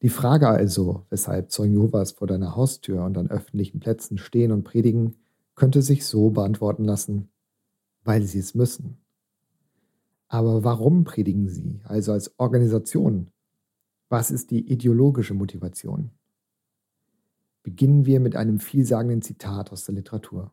Die 0.02 0.10
Frage 0.10 0.48
also, 0.48 1.06
weshalb 1.12 1.52
Zeugen 1.52 1.74
Jehovas 1.74 2.14
vor 2.14 2.26
deiner 2.26 2.56
Haustür 2.56 3.04
und 3.04 3.16
an 3.16 3.30
öffentlichen 3.30 3.80
Plätzen 3.80 4.18
stehen 4.18 4.52
und 4.52 4.64
predigen, 4.64 5.18
könnte 5.54 5.84
sich 5.84 6.08
so 6.08 6.32
beantworten 6.32 6.84
lassen, 6.84 7.30
weil 8.04 8.24
sie 8.24 8.40
es 8.40 8.56
müssen. 8.56 8.98
Aber 10.30 10.64
warum 10.64 11.04
predigen 11.04 11.48
sie, 11.48 11.80
also 11.84 12.12
als 12.12 12.40
Organisation? 12.40 13.28
Was 14.10 14.32
ist 14.32 14.50
die 14.50 14.68
ideologische 14.68 15.36
Motivation? 15.36 16.10
Beginnen 17.64 18.06
wir 18.06 18.20
mit 18.20 18.36
einem 18.36 18.60
vielsagenden 18.60 19.22
Zitat 19.22 19.72
aus 19.72 19.86
der 19.86 19.96
Literatur. 19.96 20.52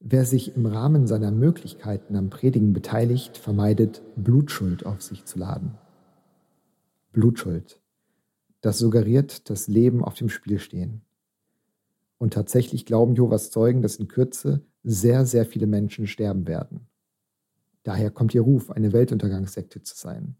Wer 0.00 0.26
sich 0.26 0.54
im 0.54 0.66
Rahmen 0.66 1.06
seiner 1.06 1.30
Möglichkeiten 1.30 2.14
am 2.16 2.28
Predigen 2.28 2.74
beteiligt, 2.74 3.38
vermeidet, 3.38 4.02
Blutschuld 4.16 4.84
auf 4.84 5.00
sich 5.00 5.24
zu 5.24 5.38
laden. 5.38 5.78
Blutschuld. 7.12 7.80
Das 8.60 8.78
suggeriert 8.78 9.48
das 9.48 9.66
Leben 9.66 10.04
auf 10.04 10.14
dem 10.14 10.28
Spiel 10.28 10.58
stehen. 10.58 11.00
Und 12.18 12.34
tatsächlich 12.34 12.84
glauben 12.84 13.14
Jehovas 13.14 13.50
Zeugen, 13.50 13.80
dass 13.80 13.96
in 13.96 14.08
Kürze 14.08 14.62
sehr, 14.82 15.24
sehr 15.24 15.46
viele 15.46 15.66
Menschen 15.66 16.06
sterben 16.06 16.46
werden. 16.46 16.86
Daher 17.82 18.10
kommt 18.10 18.34
ihr 18.34 18.42
Ruf, 18.42 18.70
eine 18.70 18.92
Weltuntergangssekte 18.92 19.82
zu 19.82 19.96
sein. 19.96 20.36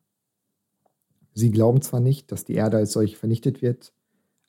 Sie 1.32 1.50
glauben 1.50 1.80
zwar 1.82 2.00
nicht, 2.00 2.32
dass 2.32 2.44
die 2.44 2.54
Erde 2.54 2.76
als 2.76 2.92
solche 2.92 3.16
vernichtet 3.16 3.62
wird, 3.62 3.92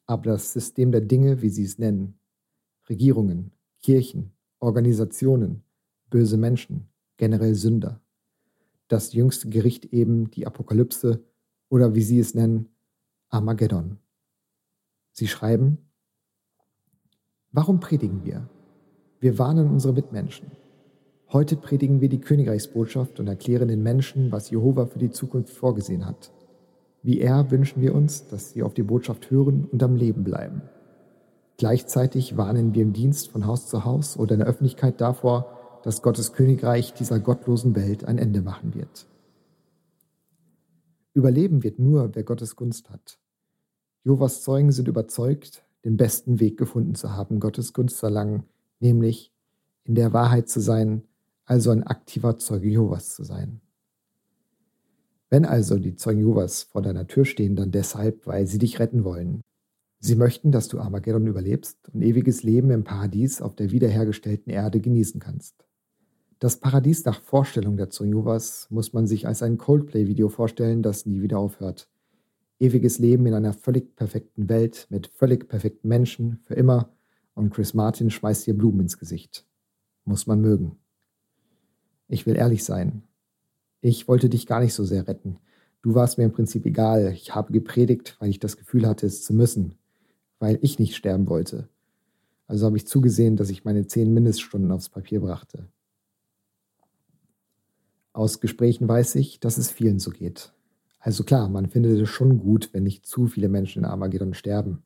aber 0.05 0.31
das 0.31 0.53
System 0.53 0.91
der 0.91 1.01
Dinge, 1.01 1.41
wie 1.41 1.49
sie 1.49 1.63
es 1.63 1.77
nennen, 1.77 2.19
Regierungen, 2.89 3.51
Kirchen, 3.81 4.31
Organisationen, 4.59 5.63
böse 6.09 6.37
Menschen, 6.37 6.89
generell 7.17 7.55
Sünder, 7.55 8.01
das 8.87 9.13
jüngste 9.13 9.49
Gericht 9.49 9.85
eben 9.85 10.29
die 10.31 10.45
Apokalypse 10.45 11.23
oder 11.69 11.95
wie 11.95 12.03
sie 12.03 12.19
es 12.19 12.35
nennen, 12.35 12.69
Armageddon. 13.29 13.97
Sie 15.11 15.27
schreiben, 15.27 15.79
Warum 17.51 17.79
predigen 17.79 18.25
wir? 18.25 18.49
Wir 19.21 19.39
warnen 19.39 19.69
unsere 19.69 19.93
Mitmenschen. 19.93 20.51
Heute 21.31 21.55
predigen 21.55 22.01
wir 22.01 22.09
die 22.09 22.19
Königreichsbotschaft 22.19 23.19
und 23.21 23.27
erklären 23.27 23.69
den 23.69 23.81
Menschen, 23.81 24.31
was 24.31 24.49
Jehova 24.49 24.85
für 24.85 24.99
die 24.99 25.09
Zukunft 25.09 25.53
vorgesehen 25.53 26.05
hat. 26.05 26.33
Wie 27.05 27.19
er 27.19 27.51
wünschen 27.51 27.83
wir 27.83 27.93
uns, 27.93 28.27
dass 28.29 28.49
sie 28.49 28.63
auf 28.63 28.73
die 28.73 28.81
Botschaft 28.81 29.29
hören 29.29 29.65
und 29.71 29.83
am 29.83 29.95
Leben 29.95 30.23
bleiben. 30.23 30.63
Gleichzeitig 31.57 32.35
warnen 32.35 32.73
wir 32.73 32.81
im 32.81 32.93
Dienst 32.93 33.29
von 33.29 33.45
Haus 33.45 33.67
zu 33.67 33.85
Haus 33.85 34.17
oder 34.17 34.33
in 34.33 34.39
der 34.39 34.47
Öffentlichkeit 34.47 34.99
davor, 34.99 35.79
dass 35.83 36.01
Gottes 36.01 36.33
Königreich 36.33 36.95
dieser 36.95 37.19
gottlosen 37.19 37.75
Welt 37.75 38.05
ein 38.05 38.17
Ende 38.17 38.41
machen 38.41 38.73
wird. 38.73 39.05
Überleben 41.13 41.61
wird 41.61 41.77
nur, 41.77 42.15
wer 42.15 42.23
Gottes 42.23 42.55
Gunst 42.55 42.89
hat. 42.89 43.19
Jovas 44.03 44.41
Zeugen 44.41 44.71
sind 44.71 44.87
überzeugt, 44.87 45.63
den 45.83 45.97
besten 45.97 46.39
Weg 46.39 46.57
gefunden 46.57 46.95
zu 46.95 47.13
haben, 47.13 47.39
Gottes 47.39 47.73
Gunst 47.73 47.97
zu 47.97 48.07
erlangen, 48.07 48.45
nämlich 48.79 49.31
in 49.83 49.93
der 49.93 50.11
Wahrheit 50.11 50.49
zu 50.49 50.59
sein, 50.59 51.03
also 51.45 51.69
ein 51.69 51.83
aktiver 51.83 52.37
Zeuge 52.37 52.67
Jehovas 52.67 53.13
zu 53.13 53.23
sein. 53.23 53.61
Wenn 55.29 55.45
also 55.45 55.77
die 55.79 55.95
Zeugen 55.95 56.19
Jehovas 56.19 56.63
vor 56.63 56.81
deiner 56.81 57.07
Tür 57.07 57.25
stehen, 57.25 57.55
dann 57.55 57.71
deshalb, 57.71 58.27
weil 58.27 58.47
sie 58.47 58.59
dich 58.59 58.79
retten 58.79 59.03
wollen. 59.03 59.41
Sie 59.99 60.15
möchten, 60.15 60.51
dass 60.51 60.67
du 60.67 60.79
Armageddon 60.79 61.25
überlebst 61.27 61.89
und 61.93 62.01
ewiges 62.01 62.43
Leben 62.43 62.69
im 62.69 62.83
Paradies 62.83 63.41
auf 63.41 63.55
der 63.55 63.71
wiederhergestellten 63.71 64.51
Erde 64.51 64.79
genießen 64.79 65.19
kannst. 65.19 65.65
Das 66.39 66.57
Paradies 66.57 67.05
nach 67.05 67.21
Vorstellung 67.21 67.77
der 67.77 67.89
Zeugen 67.89 68.11
Jehovas 68.11 68.67
muss 68.69 68.93
man 68.93 69.07
sich 69.07 69.25
als 69.25 69.41
ein 69.41 69.57
Coldplay-Video 69.57 70.29
vorstellen, 70.29 70.83
das 70.83 71.05
nie 71.05 71.21
wieder 71.21 71.39
aufhört 71.39 71.89
ewiges 72.59 72.99
Leben 72.99 73.25
in 73.25 73.33
einer 73.33 73.53
völlig 73.53 73.95
perfekten 73.95 74.49
Welt 74.49 74.87
mit 74.89 75.07
völlig 75.07 75.47
perfekten 75.47 75.87
Menschen 75.87 76.39
für 76.45 76.53
immer 76.53 76.89
und 77.33 77.53
Chris 77.53 77.73
Martin 77.73 78.09
schmeißt 78.09 78.47
dir 78.47 78.57
Blumen 78.57 78.81
ins 78.81 78.97
Gesicht. 78.97 79.45
Muss 80.05 80.27
man 80.27 80.39
mögen. 80.39 80.77
Ich 82.07 82.25
will 82.25 82.35
ehrlich 82.35 82.63
sein. 82.63 83.03
Ich 83.87 84.07
wollte 84.07 84.29
dich 84.29 84.47
gar 84.47 84.61
nicht 84.61 84.73
so 84.73 84.83
sehr 84.83 85.07
retten. 85.07 85.37
Du 85.83 85.93
warst 85.93 86.17
mir 86.17 86.23
im 86.23 86.31
Prinzip 86.31 86.65
egal. 86.65 87.11
Ich 87.13 87.35
habe 87.35 87.53
gepredigt, 87.53 88.15
weil 88.17 88.31
ich 88.31 88.39
das 88.39 88.57
Gefühl 88.57 88.87
hatte, 88.87 89.05
es 89.05 89.23
zu 89.23 89.31
müssen. 89.31 89.75
Weil 90.39 90.57
ich 90.63 90.79
nicht 90.79 90.95
sterben 90.95 91.29
wollte. 91.29 91.69
Also 92.47 92.65
habe 92.65 92.77
ich 92.77 92.87
zugesehen, 92.87 93.35
dass 93.35 93.51
ich 93.51 93.63
meine 93.63 93.85
zehn 93.85 94.11
Mindeststunden 94.11 94.71
aufs 94.71 94.89
Papier 94.89 95.19
brachte. 95.21 95.67
Aus 98.11 98.39
Gesprächen 98.39 98.87
weiß 98.87 99.13
ich, 99.17 99.39
dass 99.39 99.59
es 99.59 99.69
vielen 99.69 99.99
so 99.99 100.09
geht. 100.09 100.51
Also 100.97 101.23
klar, 101.23 101.47
man 101.47 101.69
findet 101.69 102.01
es 102.01 102.09
schon 102.09 102.39
gut, 102.39 102.71
wenn 102.73 102.81
nicht 102.81 103.05
zu 103.05 103.27
viele 103.27 103.49
Menschen 103.49 103.83
in 103.83 103.85
Armageddon 103.85 104.33
sterben. 104.33 104.81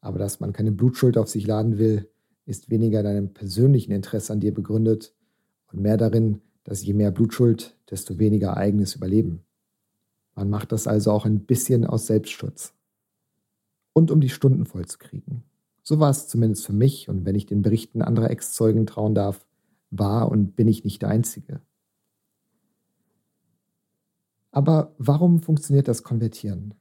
Aber 0.00 0.20
dass 0.20 0.38
man 0.38 0.52
keine 0.52 0.70
Blutschuld 0.70 1.18
auf 1.18 1.26
sich 1.26 1.44
laden 1.44 1.76
will, 1.76 2.08
ist 2.44 2.70
weniger 2.70 3.00
in 3.00 3.06
einem 3.06 3.34
persönlichen 3.34 3.90
Interesse 3.90 4.32
an 4.32 4.38
dir 4.38 4.54
begründet 4.54 5.12
und 5.72 5.80
mehr 5.80 5.96
darin, 5.96 6.40
dass 6.66 6.84
je 6.84 6.94
mehr 6.94 7.12
Blutschuld, 7.12 7.76
desto 7.88 8.18
weniger 8.18 8.56
eigenes 8.56 8.96
Überleben. 8.96 9.44
Man 10.34 10.50
macht 10.50 10.72
das 10.72 10.88
also 10.88 11.12
auch 11.12 11.24
ein 11.24 11.46
bisschen 11.46 11.86
aus 11.86 12.08
Selbstschutz. 12.08 12.74
Und 13.92 14.10
um 14.10 14.20
die 14.20 14.28
Stunden 14.28 14.66
voll 14.66 14.84
zu 14.84 14.98
kriegen. 14.98 15.44
So 15.82 16.00
war 16.00 16.10
es 16.10 16.26
zumindest 16.26 16.66
für 16.66 16.72
mich 16.72 17.08
und 17.08 17.24
wenn 17.24 17.36
ich 17.36 17.46
den 17.46 17.62
Berichten 17.62 18.02
anderer 18.02 18.30
Ex-Zeugen 18.30 18.84
trauen 18.84 19.14
darf, 19.14 19.46
war 19.90 20.28
und 20.28 20.56
bin 20.56 20.66
ich 20.66 20.82
nicht 20.82 21.02
der 21.02 21.08
Einzige. 21.08 21.60
Aber 24.50 24.92
warum 24.98 25.40
funktioniert 25.40 25.86
das 25.86 26.02
Konvertieren? 26.02 26.74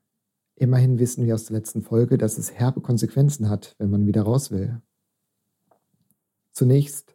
Immerhin 0.56 0.98
wissen 0.98 1.25
wir 1.25 1.36
aus 1.36 1.46
der 1.46 1.58
letzten 1.58 1.84
Folge, 1.84 2.18
dass 2.18 2.39
es 2.39 2.54
herbe 2.54 2.82
Konsequenzen 2.82 3.50
hat, 3.50 3.75
wenn 3.77 3.92
man 3.92 4.08
wieder 4.08 4.24
raus 4.24 4.50
will. 4.50 4.82
Zunächst, 6.54 7.14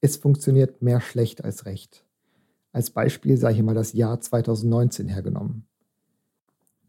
es 0.00 0.16
funktioniert 0.16 0.82
mehr 0.82 1.00
schlecht 1.00 1.44
als 1.44 1.66
recht. 1.66 2.04
Als 2.72 2.90
Beispiel 2.90 3.36
sei 3.36 3.54
hier 3.54 3.64
mal 3.64 3.74
das 3.74 3.92
Jahr 3.92 4.20
2019 4.20 5.08
hergenommen. 5.08 5.66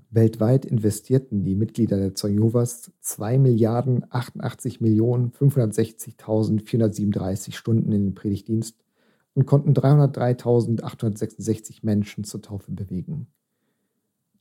Weltweit 0.10 0.66
investierten 0.66 1.44
die 1.44 1.56
Mitglieder 1.56 1.98
der 1.98 2.16
Zeugen 2.16 2.36
Jehovas 2.36 2.94
2 3.02 3.40
Milliarden 3.40 4.06
88 4.10 4.80
Millionen 4.82 5.32
560.437 5.32 7.54
Stunden 7.54 7.92
in 7.92 8.06
den 8.06 8.16
Predigtdienst 8.16 8.78
und 9.34 9.46
konnten 9.46 9.74
303.866 9.74 11.80
Menschen 11.84 12.24
zur 12.24 12.42
Taufe 12.42 12.72
bewegen. 12.72 13.28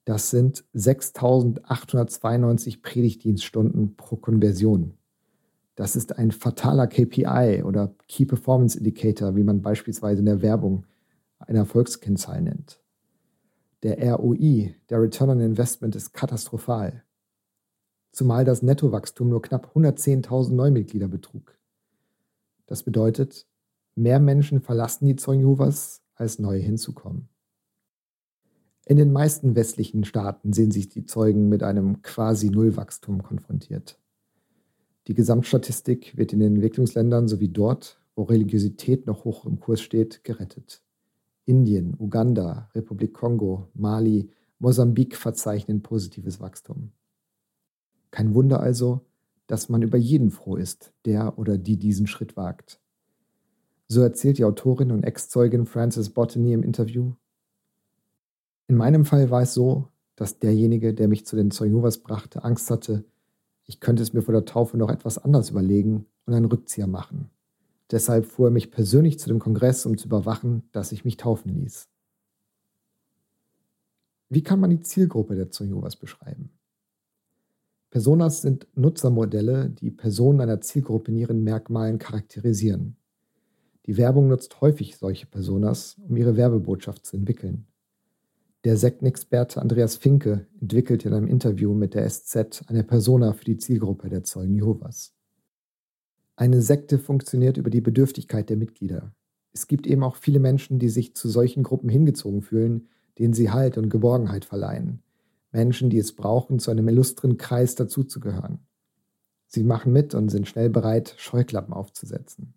Das 0.05 0.31
sind 0.31 0.65
6.892 0.75 2.81
Predigtdienststunden 2.81 3.97
pro 3.97 4.15
Konversion. 4.17 4.95
Das 5.77 5.95
ist 5.95 6.19
ein 6.19 6.33
fataler 6.33 6.87
KPI 6.87 7.63
oder 7.63 7.95
Key 8.09 8.25
Performance 8.25 8.79
Indicator, 8.79 9.37
wie 9.37 9.45
man 9.45 9.61
beispielsweise 9.61 10.21
in 10.21 10.27
der 10.27 10.43
Werbung 10.43 10.87
eine 11.39 11.59
Erfolgskennzahl 11.59 12.41
nennt. 12.41 12.81
Der 13.83 14.15
ROI, 14.15 14.75
der 14.89 15.03
Return 15.03 15.31
on 15.31 15.41
Investment, 15.41 15.95
ist 15.95 16.13
katastrophal. 16.13 17.05
Zumal 18.11 18.47
das 18.47 18.63
Nettowachstum 18.63 19.29
nur 19.29 19.43
knapp 19.43 19.77
110.000 19.77 20.55
Neumitglieder 20.55 21.09
betrug. 21.09 21.59
Das 22.67 22.83
bedeutet, 22.83 23.47
mehr 23.95 24.19
Menschen 24.19 24.63
verlassen 24.63 25.07
die 25.07 25.17
Zeugen 25.17 25.41
Jehovas, 25.41 26.03
als 26.15 26.39
neue 26.39 26.61
hinzukommen. 26.61 27.29
In 28.87 28.97
den 28.97 29.13
meisten 29.13 29.55
westlichen 29.55 30.05
Staaten 30.05 30.55
sehen 30.55 30.71
sich 30.71 30.89
die 30.89 31.05
Zeugen 31.05 31.51
mit 31.51 31.63
einem 31.63 32.01
quasi 32.01 32.49
Nullwachstum 32.49 33.23
konfrontiert. 33.23 33.99
Die 35.07 35.15
Gesamtstatistik 35.15 36.17
wird 36.17 36.33
in 36.33 36.41
den 36.41 36.57
Entwicklungsländern 36.57 37.29
sowie 37.29 37.49
dort, 37.49 38.01
wo 38.17 38.25
Religiosität 38.25 39.07
noch 39.07 39.25
hoch 39.25 39.47
im 39.47 39.61
Kurs 39.61 39.81
steht, 39.81 40.25
gerettet. 40.25 40.83
Indien, 41.45 41.95
Uganda, 41.99 42.71
Republik 42.75 43.15
Kongo, 43.15 43.69
Mali, 43.75 44.31
Mosambik 44.59 45.15
verzeichnen 45.17 45.83
positives 45.83 46.41
Wachstum. 46.41 46.91
Kein 48.11 48.35
Wunder 48.35 48.61
also, 48.61 49.03
dass 49.47 49.69
man 49.69 49.83
über 49.83 49.99
jeden 49.99 50.31
froh 50.31 50.57
ist, 50.57 50.93
der 51.05 51.39
oder 51.39 51.57
die 51.57 51.77
diesen 51.77 52.09
Schritt 52.09 52.37
wagt. 52.37 52.81
So 53.87 54.01
erzählt 54.01 54.39
die 54.39 54.45
Autorin 54.45 54.91
und 54.91 55.05
Ex-Zeugin 55.05 55.67
Frances 55.67 56.11
Botany 56.11 56.53
im 56.53 56.65
Interview. 56.65 57.13
In 58.67 58.77
meinem 58.77 59.05
Fall 59.05 59.31
war 59.31 59.43
es 59.43 59.55
so, 59.55 59.87
dass 60.17 60.41
derjenige, 60.41 60.95
der 60.95 61.07
mich 61.07 61.27
zu 61.27 61.37
den 61.37 61.53
Zeugen 61.53 61.81
brachte, 62.03 62.43
Angst 62.43 62.71
hatte, 62.71 63.05
ich 63.67 63.81
könnte 63.81 64.03
es 64.03 64.13
mir 64.13 64.23
vor 64.23 64.33
der 64.33 64.45
Taufe 64.45 64.77
noch 64.77 64.91
etwas 64.91 65.19
anders 65.19 65.51
überlegen 65.51 66.07
und 66.25 66.35
einen 66.35 66.47
Rückzieher 66.47 66.87
machen. 66.87 67.31
Deshalb 67.91 68.27
fuhr 68.27 68.49
er 68.49 68.53
mich 68.53 68.71
persönlich 68.71 69.19
zu 69.19 69.29
dem 69.29 69.39
Kongress, 69.39 69.87
um 69.87 69.97
zu 69.97 70.07
überwachen, 70.07 70.69
dass 70.73 70.93
ich 70.93 71.05
mich 71.05 71.17
taufen 71.17 71.55
ließ. 71.55 71.89
Wie 74.29 74.43
kann 74.43 74.59
man 74.59 74.71
die 74.71 74.81
Zielgruppe 74.81 75.37
der 75.37 75.51
Zeugen 75.51 75.81
beschreiben? 76.01 76.51
Personas 77.91 78.43
sind 78.43 78.67
Nutzermodelle, 78.75 79.71
die 79.71 79.93
Personen 79.93 80.41
einer 80.41 80.61
Zielgruppe 80.61 81.13
in 81.13 81.19
ihren 81.19 81.45
Merkmalen 81.45 81.99
charakterisieren. 81.99 82.97
Die 83.87 83.97
Werbung 83.97 84.27
nutzt 84.27 84.61
häufig 84.61 84.97
solche 84.97 85.27
Personas, 85.27 85.97
um 86.09 86.17
ihre 86.17 86.37
Werbebotschaft 86.37 87.07
zu 87.07 87.17
entwickeln. 87.17 87.67
Der 88.67 88.77
Sektenexperte 88.77 89.63
Andreas 89.63 89.95
Finke 89.95 90.49
entwickelte 90.61 91.07
in 91.07 91.15
einem 91.15 91.29
Interview 91.29 91.73
mit 91.73 91.95
der 91.95 92.11
SZ 92.11 92.65
eine 92.67 92.83
Persona 92.83 93.33
für 93.33 93.45
die 93.45 93.59
Zielgruppe 93.59 94.09
der 94.09 94.25
Zeugen 94.25 94.57
Jehovas. 94.57 95.15
Eine 96.35 96.61
Sekte 96.61 96.99
funktioniert 96.99 97.59
über 97.59 97.71
die 97.71 97.81
Bedürftigkeit 97.81 98.51
der 98.51 98.57
Mitglieder. 98.57 99.15
Es 99.53 99.69
gibt 99.69 99.87
eben 99.87 100.03
auch 100.03 100.17
viele 100.17 100.41
Menschen, 100.41 100.81
die 100.81 100.89
sich 100.89 101.15
zu 101.15 101.29
solchen 101.29 101.63
Gruppen 101.63 101.89
hingezogen 101.89 102.43
fühlen, 102.43 102.89
denen 103.21 103.35
sie 103.35 103.53
Halt 103.53 103.79
und 103.79 103.89
Geborgenheit 103.89 104.45
verleihen. 104.45 105.01
Menschen, 105.53 105.89
die 105.89 105.99
es 105.99 106.17
brauchen, 106.17 106.59
zu 106.59 106.73
einem 106.73 106.89
illustren 106.89 107.37
Kreis 107.37 107.77
dazuzugehören. 107.77 108.67
Sie 109.47 109.63
machen 109.63 109.93
mit 109.93 110.13
und 110.13 110.29
sind 110.29 110.49
schnell 110.49 110.71
bereit, 110.71 111.15
Scheuklappen 111.19 111.73
aufzusetzen. 111.73 112.55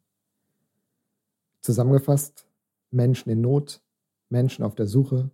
Zusammengefasst, 1.62 2.48
Menschen 2.90 3.30
in 3.30 3.42
Not, 3.42 3.84
Menschen 4.30 4.66
auf 4.66 4.74
der 4.74 4.88
Suche, 4.88 5.30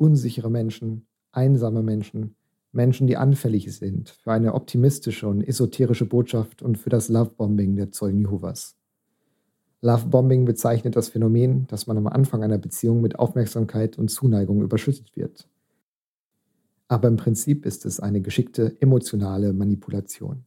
unsichere 0.00 0.50
Menschen, 0.50 1.06
einsame 1.30 1.82
Menschen, 1.82 2.34
Menschen, 2.72 3.06
die 3.06 3.16
anfällig 3.16 3.76
sind 3.76 4.10
für 4.10 4.32
eine 4.32 4.54
optimistische 4.54 5.28
und 5.28 5.42
esoterische 5.42 6.06
Botschaft 6.06 6.62
und 6.62 6.78
für 6.78 6.88
das 6.88 7.08
Lovebombing 7.08 7.76
der 7.76 7.90
Zeugen 7.90 8.20
Jehovas. 8.20 8.76
Lovebombing 9.82 10.44
bezeichnet 10.44 10.96
das 10.96 11.08
Phänomen, 11.08 11.66
dass 11.66 11.86
man 11.86 11.98
am 11.98 12.06
Anfang 12.06 12.42
einer 12.42 12.58
Beziehung 12.58 13.00
mit 13.00 13.18
Aufmerksamkeit 13.18 13.98
und 13.98 14.10
Zuneigung 14.10 14.62
überschüttet 14.62 15.16
wird. 15.16 15.48
Aber 16.88 17.08
im 17.08 17.16
Prinzip 17.16 17.66
ist 17.66 17.84
es 17.84 18.00
eine 18.00 18.20
geschickte 18.20 18.80
emotionale 18.80 19.52
Manipulation. 19.52 20.44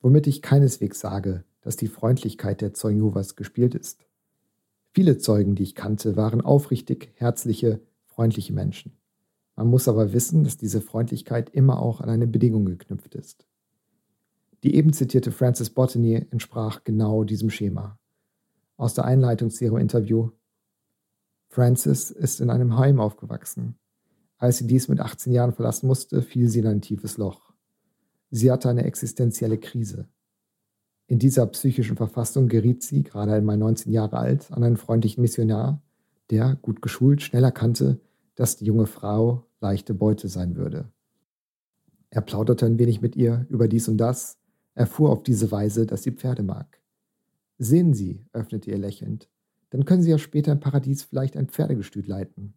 Womit 0.00 0.26
ich 0.26 0.42
keineswegs 0.42 1.00
sage, 1.00 1.44
dass 1.60 1.76
die 1.76 1.88
Freundlichkeit 1.88 2.60
der 2.60 2.74
Zeugen 2.74 2.98
Jehovas 2.98 3.36
gespielt 3.36 3.74
ist. 3.74 4.04
Viele 4.94 5.16
Zeugen, 5.16 5.54
die 5.54 5.62
ich 5.62 5.74
kannte, 5.74 6.16
waren 6.16 6.42
aufrichtig, 6.42 7.12
herzliche, 7.14 7.80
freundliche 8.04 8.52
Menschen. 8.52 8.92
Man 9.56 9.68
muss 9.68 9.88
aber 9.88 10.12
wissen, 10.12 10.44
dass 10.44 10.58
diese 10.58 10.80
Freundlichkeit 10.80 11.50
immer 11.50 11.80
auch 11.80 12.00
an 12.00 12.10
eine 12.10 12.26
Bedingung 12.26 12.66
geknüpft 12.66 13.14
ist. 13.14 13.46
Die 14.62 14.74
eben 14.74 14.92
zitierte 14.92 15.32
Frances 15.32 15.70
Botany 15.70 16.26
entsprach 16.30 16.84
genau 16.84 17.24
diesem 17.24 17.50
Schema. 17.50 17.98
Aus 18.76 18.94
der 18.94 19.04
Einleitung 19.04 19.50
zu 19.50 19.64
ihrem 19.64 19.78
Interview 19.78 20.30
Frances 21.48 22.10
ist 22.10 22.40
in 22.40 22.50
einem 22.50 22.78
Heim 22.78 23.00
aufgewachsen. 23.00 23.76
Als 24.38 24.58
sie 24.58 24.66
dies 24.66 24.88
mit 24.88 25.00
18 25.00 25.32
Jahren 25.32 25.52
verlassen 25.52 25.86
musste, 25.86 26.22
fiel 26.22 26.48
sie 26.48 26.60
in 26.60 26.66
ein 26.66 26.80
tiefes 26.80 27.18
Loch. 27.18 27.52
Sie 28.30 28.50
hatte 28.50 28.68
eine 28.68 28.84
existenzielle 28.84 29.58
Krise. 29.58 30.08
In 31.12 31.18
dieser 31.18 31.46
psychischen 31.48 31.98
Verfassung 31.98 32.48
geriet 32.48 32.82
sie, 32.82 33.02
gerade 33.02 33.34
einmal 33.34 33.58
19 33.58 33.92
Jahre 33.92 34.16
alt, 34.16 34.50
an 34.50 34.64
einen 34.64 34.78
freundlichen 34.78 35.20
Missionar, 35.20 35.82
der, 36.30 36.56
gut 36.62 36.80
geschult, 36.80 37.20
schnell 37.20 37.44
erkannte, 37.44 38.00
dass 38.34 38.56
die 38.56 38.64
junge 38.64 38.86
Frau 38.86 39.44
leichte 39.60 39.92
Beute 39.92 40.28
sein 40.28 40.56
würde. 40.56 40.90
Er 42.08 42.22
plauderte 42.22 42.64
ein 42.64 42.78
wenig 42.78 43.02
mit 43.02 43.14
ihr 43.14 43.44
über 43.50 43.68
dies 43.68 43.88
und 43.88 43.98
das, 43.98 44.38
erfuhr 44.74 45.10
auf 45.10 45.22
diese 45.22 45.52
Weise, 45.52 45.84
dass 45.84 46.02
sie 46.02 46.12
Pferde 46.12 46.42
mag. 46.42 46.80
Sehen 47.58 47.92
Sie, 47.92 48.24
öffnete 48.32 48.70
ihr 48.70 48.78
lächelnd, 48.78 49.28
dann 49.68 49.84
können 49.84 50.00
Sie 50.00 50.10
ja 50.10 50.16
später 50.16 50.52
im 50.52 50.60
Paradies 50.60 51.02
vielleicht 51.02 51.36
ein 51.36 51.48
Pferdegestüt 51.48 52.06
leiten. 52.06 52.54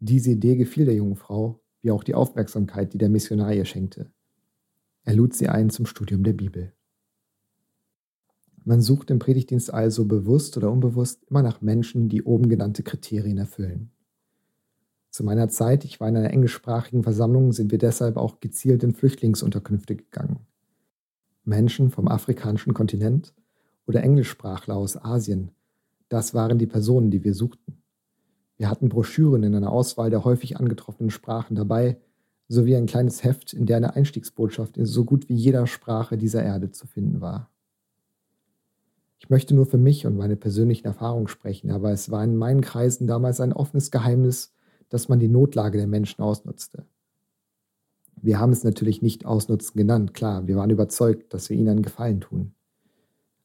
Diese 0.00 0.32
Idee 0.32 0.56
gefiel 0.56 0.86
der 0.86 0.96
jungen 0.96 1.14
Frau, 1.14 1.62
wie 1.80 1.92
auch 1.92 2.02
die 2.02 2.16
Aufmerksamkeit, 2.16 2.92
die 2.92 2.98
der 2.98 3.08
Missionar 3.08 3.54
ihr 3.54 3.66
schenkte. 3.66 4.10
Er 5.04 5.14
lud 5.14 5.32
sie 5.32 5.48
ein 5.48 5.70
zum 5.70 5.86
Studium 5.86 6.24
der 6.24 6.32
Bibel. 6.32 6.72
Man 8.64 8.80
sucht 8.80 9.10
im 9.10 9.18
Predigtdienst 9.18 9.72
also 9.72 10.04
bewusst 10.04 10.56
oder 10.56 10.70
unbewusst 10.70 11.24
immer 11.28 11.42
nach 11.42 11.60
Menschen, 11.60 12.08
die 12.08 12.22
oben 12.22 12.48
genannte 12.48 12.82
Kriterien 12.82 13.38
erfüllen. 13.38 13.90
Zu 15.10 15.24
meiner 15.24 15.48
Zeit, 15.48 15.84
ich 15.84 16.00
war 16.00 16.08
in 16.08 16.16
einer 16.16 16.30
englischsprachigen 16.30 17.02
Versammlung, 17.02 17.52
sind 17.52 17.70
wir 17.70 17.78
deshalb 17.78 18.16
auch 18.16 18.40
gezielt 18.40 18.82
in 18.82 18.94
Flüchtlingsunterkünfte 18.94 19.96
gegangen. 19.96 20.46
Menschen 21.44 21.90
vom 21.90 22.08
afrikanischen 22.08 22.72
Kontinent 22.72 23.34
oder 23.86 24.02
Englischsprachler 24.02 24.76
aus 24.76 24.96
Asien, 24.96 25.50
das 26.08 26.34
waren 26.34 26.58
die 26.58 26.66
Personen, 26.66 27.10
die 27.10 27.24
wir 27.24 27.34
suchten. 27.34 27.82
Wir 28.58 28.70
hatten 28.70 28.88
Broschüren 28.88 29.42
in 29.42 29.54
einer 29.54 29.72
Auswahl 29.72 30.10
der 30.10 30.24
häufig 30.24 30.58
angetroffenen 30.58 31.10
Sprachen 31.10 31.56
dabei, 31.56 32.00
sowie 32.48 32.76
ein 32.76 32.86
kleines 32.86 33.24
Heft, 33.24 33.52
in 33.52 33.66
der 33.66 33.78
eine 33.78 33.96
Einstiegsbotschaft 33.96 34.76
in 34.76 34.86
so 34.86 35.04
gut 35.04 35.28
wie 35.28 35.34
jeder 35.34 35.66
Sprache 35.66 36.16
dieser 36.16 36.42
Erde 36.42 36.70
zu 36.70 36.86
finden 36.86 37.20
war. 37.20 37.51
Ich 39.22 39.30
möchte 39.30 39.54
nur 39.54 39.66
für 39.66 39.78
mich 39.78 40.04
und 40.04 40.16
meine 40.16 40.34
persönlichen 40.34 40.84
Erfahrungen 40.84 41.28
sprechen, 41.28 41.70
aber 41.70 41.92
es 41.92 42.10
war 42.10 42.24
in 42.24 42.36
meinen 42.36 42.60
Kreisen 42.60 43.06
damals 43.06 43.40
ein 43.40 43.52
offenes 43.52 43.92
Geheimnis, 43.92 44.52
dass 44.88 45.08
man 45.08 45.20
die 45.20 45.28
Notlage 45.28 45.78
der 45.78 45.86
Menschen 45.86 46.22
ausnutzte. 46.22 46.84
Wir 48.20 48.40
haben 48.40 48.50
es 48.50 48.64
natürlich 48.64 49.00
nicht 49.00 49.24
ausnutzen 49.24 49.76
genannt, 49.76 50.12
klar, 50.12 50.48
wir 50.48 50.56
waren 50.56 50.70
überzeugt, 50.70 51.32
dass 51.32 51.50
wir 51.50 51.56
ihnen 51.56 51.68
einen 51.68 51.82
Gefallen 51.82 52.20
tun. 52.20 52.52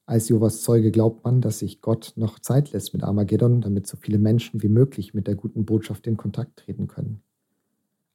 Als 0.07 0.29
Jovas 0.29 0.63
Zeuge 0.63 0.89
glaubt 0.89 1.23
man, 1.23 1.41
dass 1.41 1.59
sich 1.59 1.79
Gott 1.79 2.13
noch 2.15 2.39
Zeit 2.39 2.71
lässt 2.71 2.93
mit 2.93 3.03
Armageddon, 3.03 3.61
damit 3.61 3.85
so 3.85 3.97
viele 3.97 4.17
Menschen 4.17 4.63
wie 4.63 4.69
möglich 4.69 5.13
mit 5.13 5.27
der 5.27 5.35
guten 5.35 5.63
Botschaft 5.63 6.07
in 6.07 6.17
Kontakt 6.17 6.57
treten 6.57 6.87
können. 6.87 7.21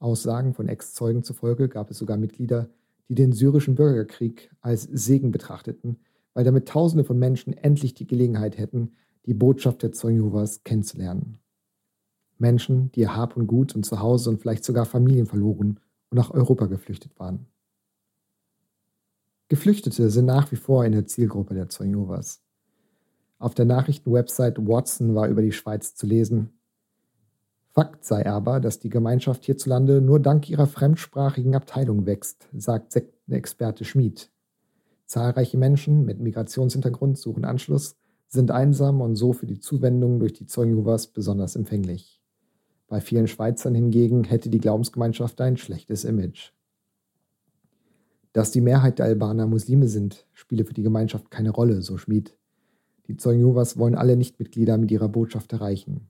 Aussagen 0.00 0.52
von 0.52 0.68
Ex-Zeugen 0.68 1.22
zufolge 1.22 1.68
gab 1.68 1.92
es 1.92 1.98
sogar 1.98 2.16
Mitglieder, 2.16 2.70
die 3.08 3.14
den 3.14 3.32
syrischen 3.32 3.76
Bürgerkrieg 3.76 4.50
als 4.62 4.82
Segen 4.82 5.30
betrachteten, 5.30 6.00
weil 6.34 6.44
damit 6.44 6.68
Tausende 6.68 7.04
von 7.04 7.18
Menschen 7.18 7.52
endlich 7.52 7.94
die 7.94 8.06
Gelegenheit 8.06 8.58
hätten, 8.58 8.92
die 9.26 9.34
Botschaft 9.34 9.82
der 9.82 9.92
Zeugen 9.92 10.48
kennenzulernen. 10.64 11.38
Menschen, 12.38 12.90
die 12.92 13.00
ihr 13.00 13.16
Hab 13.16 13.36
und 13.36 13.46
Gut 13.46 13.74
und 13.74 13.84
Zuhause 13.84 14.30
und 14.30 14.40
vielleicht 14.40 14.64
sogar 14.64 14.84
Familien 14.84 15.26
verloren 15.26 15.78
und 16.10 16.16
nach 16.16 16.30
Europa 16.30 16.66
geflüchtet 16.66 17.18
waren. 17.18 17.46
Geflüchtete 19.48 20.10
sind 20.10 20.24
nach 20.24 20.50
wie 20.50 20.56
vor 20.56 20.84
in 20.84 20.92
der 20.92 21.06
Zielgruppe 21.06 21.54
der 21.54 21.68
Zeugen. 21.68 22.08
Auf 23.38 23.54
der 23.54 23.64
Nachrichtenwebsite 23.64 24.66
Watson 24.66 25.14
war 25.14 25.28
über 25.28 25.42
die 25.42 25.52
Schweiz 25.52 25.94
zu 25.94 26.06
lesen. 26.06 26.58
Fakt 27.68 28.04
sei 28.04 28.26
aber, 28.26 28.60
dass 28.60 28.78
die 28.78 28.88
Gemeinschaft 28.88 29.44
hierzulande 29.44 30.00
nur 30.00 30.20
dank 30.20 30.48
ihrer 30.48 30.66
fremdsprachigen 30.66 31.54
Abteilung 31.54 32.06
wächst, 32.06 32.48
sagt 32.52 32.92
Sektenexperte 32.92 33.84
Schmid. 33.84 34.30
Zahlreiche 35.12 35.58
Menschen 35.58 36.06
mit 36.06 36.20
Migrationshintergrund 36.20 37.18
suchen 37.18 37.44
Anschluss, 37.44 37.96
sind 38.28 38.50
einsam 38.50 39.02
und 39.02 39.14
so 39.16 39.34
für 39.34 39.44
die 39.44 39.60
Zuwendung 39.60 40.18
durch 40.18 40.32
die 40.32 40.46
Zeugen 40.46 40.82
besonders 41.12 41.54
empfänglich. 41.54 42.22
Bei 42.88 43.02
vielen 43.02 43.28
Schweizern 43.28 43.74
hingegen 43.74 44.24
hätte 44.24 44.48
die 44.48 44.58
Glaubensgemeinschaft 44.58 45.38
ein 45.42 45.58
schlechtes 45.58 46.04
Image. 46.04 46.52
Dass 48.32 48.52
die 48.52 48.62
Mehrheit 48.62 49.00
der 49.00 49.04
Albaner 49.04 49.46
Muslime 49.46 49.86
sind, 49.86 50.26
spiele 50.32 50.64
für 50.64 50.72
die 50.72 50.82
Gemeinschaft 50.82 51.30
keine 51.30 51.50
Rolle, 51.50 51.82
so 51.82 51.98
Schmid. 51.98 52.34
Die 53.06 53.18
Zeugen 53.18 53.44
wollen 53.44 53.94
alle 53.94 54.16
Nichtmitglieder 54.16 54.78
mit 54.78 54.90
ihrer 54.90 55.10
Botschaft 55.10 55.52
erreichen. 55.52 56.08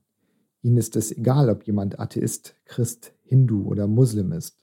Ihnen 0.61 0.77
ist 0.77 0.95
es 0.95 1.11
egal, 1.11 1.49
ob 1.49 1.67
jemand 1.67 1.99
Atheist, 1.99 2.55
Christ, 2.63 3.13
Hindu 3.23 3.67
oder 3.67 3.85
Muslim 3.85 4.31
ist. 4.31 4.61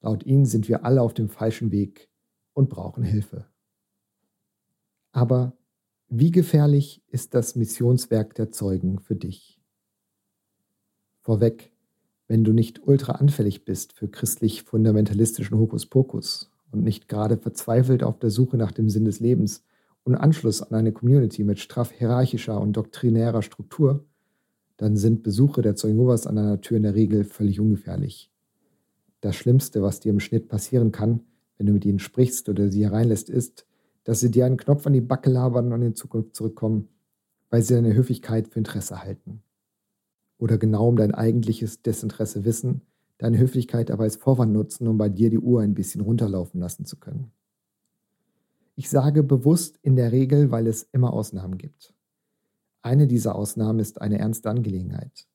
Laut 0.00 0.24
ihnen 0.24 0.46
sind 0.46 0.66
wir 0.66 0.86
alle 0.86 1.02
auf 1.02 1.12
dem 1.12 1.28
falschen 1.28 1.70
Weg 1.72 2.08
und 2.54 2.70
brauchen 2.70 3.02
Hilfe. 3.02 3.51
Aber 5.12 5.56
wie 6.08 6.30
gefährlich 6.30 7.02
ist 7.08 7.34
das 7.34 7.54
Missionswerk 7.54 8.34
der 8.34 8.50
Zeugen 8.50 8.98
für 8.98 9.16
dich? 9.16 9.60
Vorweg, 11.20 11.72
wenn 12.26 12.44
du 12.44 12.52
nicht 12.52 12.86
ultra 12.86 13.12
anfällig 13.12 13.64
bist 13.64 13.92
für 13.92 14.08
christlich-fundamentalistischen 14.08 15.56
Hokuspokus 15.56 16.50
und 16.72 16.82
nicht 16.82 17.08
gerade 17.08 17.36
verzweifelt 17.36 18.02
auf 18.02 18.18
der 18.18 18.30
Suche 18.30 18.56
nach 18.56 18.72
dem 18.72 18.88
Sinn 18.88 19.04
des 19.04 19.20
Lebens 19.20 19.64
und 20.02 20.16
Anschluss 20.16 20.62
an 20.62 20.74
eine 20.74 20.92
Community 20.92 21.44
mit 21.44 21.60
straff 21.60 21.92
hierarchischer 21.92 22.60
und 22.60 22.72
doktrinärer 22.72 23.42
Struktur, 23.42 24.04
dann 24.78 24.96
sind 24.96 25.22
Besuche 25.22 25.62
der 25.62 25.76
Zeugen 25.76 26.10
an 26.10 26.36
deiner 26.36 26.60
Tür 26.60 26.78
in 26.78 26.82
der 26.82 26.94
Regel 26.94 27.24
völlig 27.24 27.60
ungefährlich. 27.60 28.30
Das 29.20 29.36
Schlimmste, 29.36 29.82
was 29.82 30.00
dir 30.00 30.10
im 30.10 30.18
Schnitt 30.18 30.48
passieren 30.48 30.90
kann, 30.90 31.20
wenn 31.56 31.66
du 31.66 31.72
mit 31.72 31.84
ihnen 31.84 32.00
sprichst 32.00 32.48
oder 32.48 32.68
sie 32.68 32.84
hereinlässt, 32.84 33.30
ist, 33.30 33.66
dass 34.04 34.20
sie 34.20 34.30
dir 34.30 34.46
einen 34.46 34.56
Knopf 34.56 34.86
an 34.86 34.92
die 34.92 35.00
Backe 35.00 35.30
labern 35.30 35.72
und 35.72 35.82
in 35.82 35.94
Zukunft 35.94 36.34
zurückkommen, 36.34 36.88
weil 37.50 37.62
sie 37.62 37.74
deine 37.74 37.94
Höflichkeit 37.94 38.48
für 38.48 38.58
Interesse 38.58 39.02
halten. 39.02 39.42
Oder 40.38 40.58
genau 40.58 40.88
um 40.88 40.96
dein 40.96 41.14
eigentliches 41.14 41.82
Desinteresse 41.82 42.44
wissen, 42.44 42.82
deine 43.18 43.38
Höflichkeit 43.38 43.90
aber 43.90 44.04
als 44.04 44.16
Vorwand 44.16 44.52
nutzen, 44.52 44.88
um 44.88 44.98
bei 44.98 45.08
dir 45.08 45.30
die 45.30 45.38
Uhr 45.38 45.60
ein 45.60 45.74
bisschen 45.74 46.00
runterlaufen 46.00 46.60
lassen 46.60 46.84
zu 46.84 46.96
können. 46.96 47.30
Ich 48.74 48.88
sage 48.88 49.22
bewusst 49.22 49.78
in 49.82 49.96
der 49.96 50.12
Regel, 50.12 50.50
weil 50.50 50.66
es 50.66 50.88
immer 50.92 51.12
Ausnahmen 51.12 51.58
gibt. 51.58 51.94
Eine 52.80 53.06
dieser 53.06 53.36
Ausnahmen 53.36 53.78
ist 53.78 54.00
eine 54.00 54.18
ernste 54.18 54.50
Angelegenheit. 54.50 55.28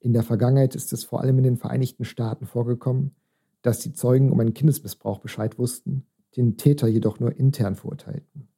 In 0.00 0.12
der 0.12 0.22
Vergangenheit 0.22 0.74
ist 0.74 0.92
es 0.92 1.04
vor 1.04 1.20
allem 1.20 1.38
in 1.38 1.44
den 1.44 1.56
Vereinigten 1.56 2.04
Staaten 2.04 2.46
vorgekommen, 2.46 3.14
dass 3.62 3.78
die 3.78 3.92
Zeugen 3.92 4.32
um 4.32 4.40
einen 4.40 4.54
Kindesmissbrauch 4.54 5.20
Bescheid 5.20 5.58
wussten, 5.58 6.04
den 6.36 6.56
Täter 6.56 6.88
jedoch 6.88 7.20
nur 7.20 7.36
intern 7.36 7.76
verurteilten. 7.76 8.48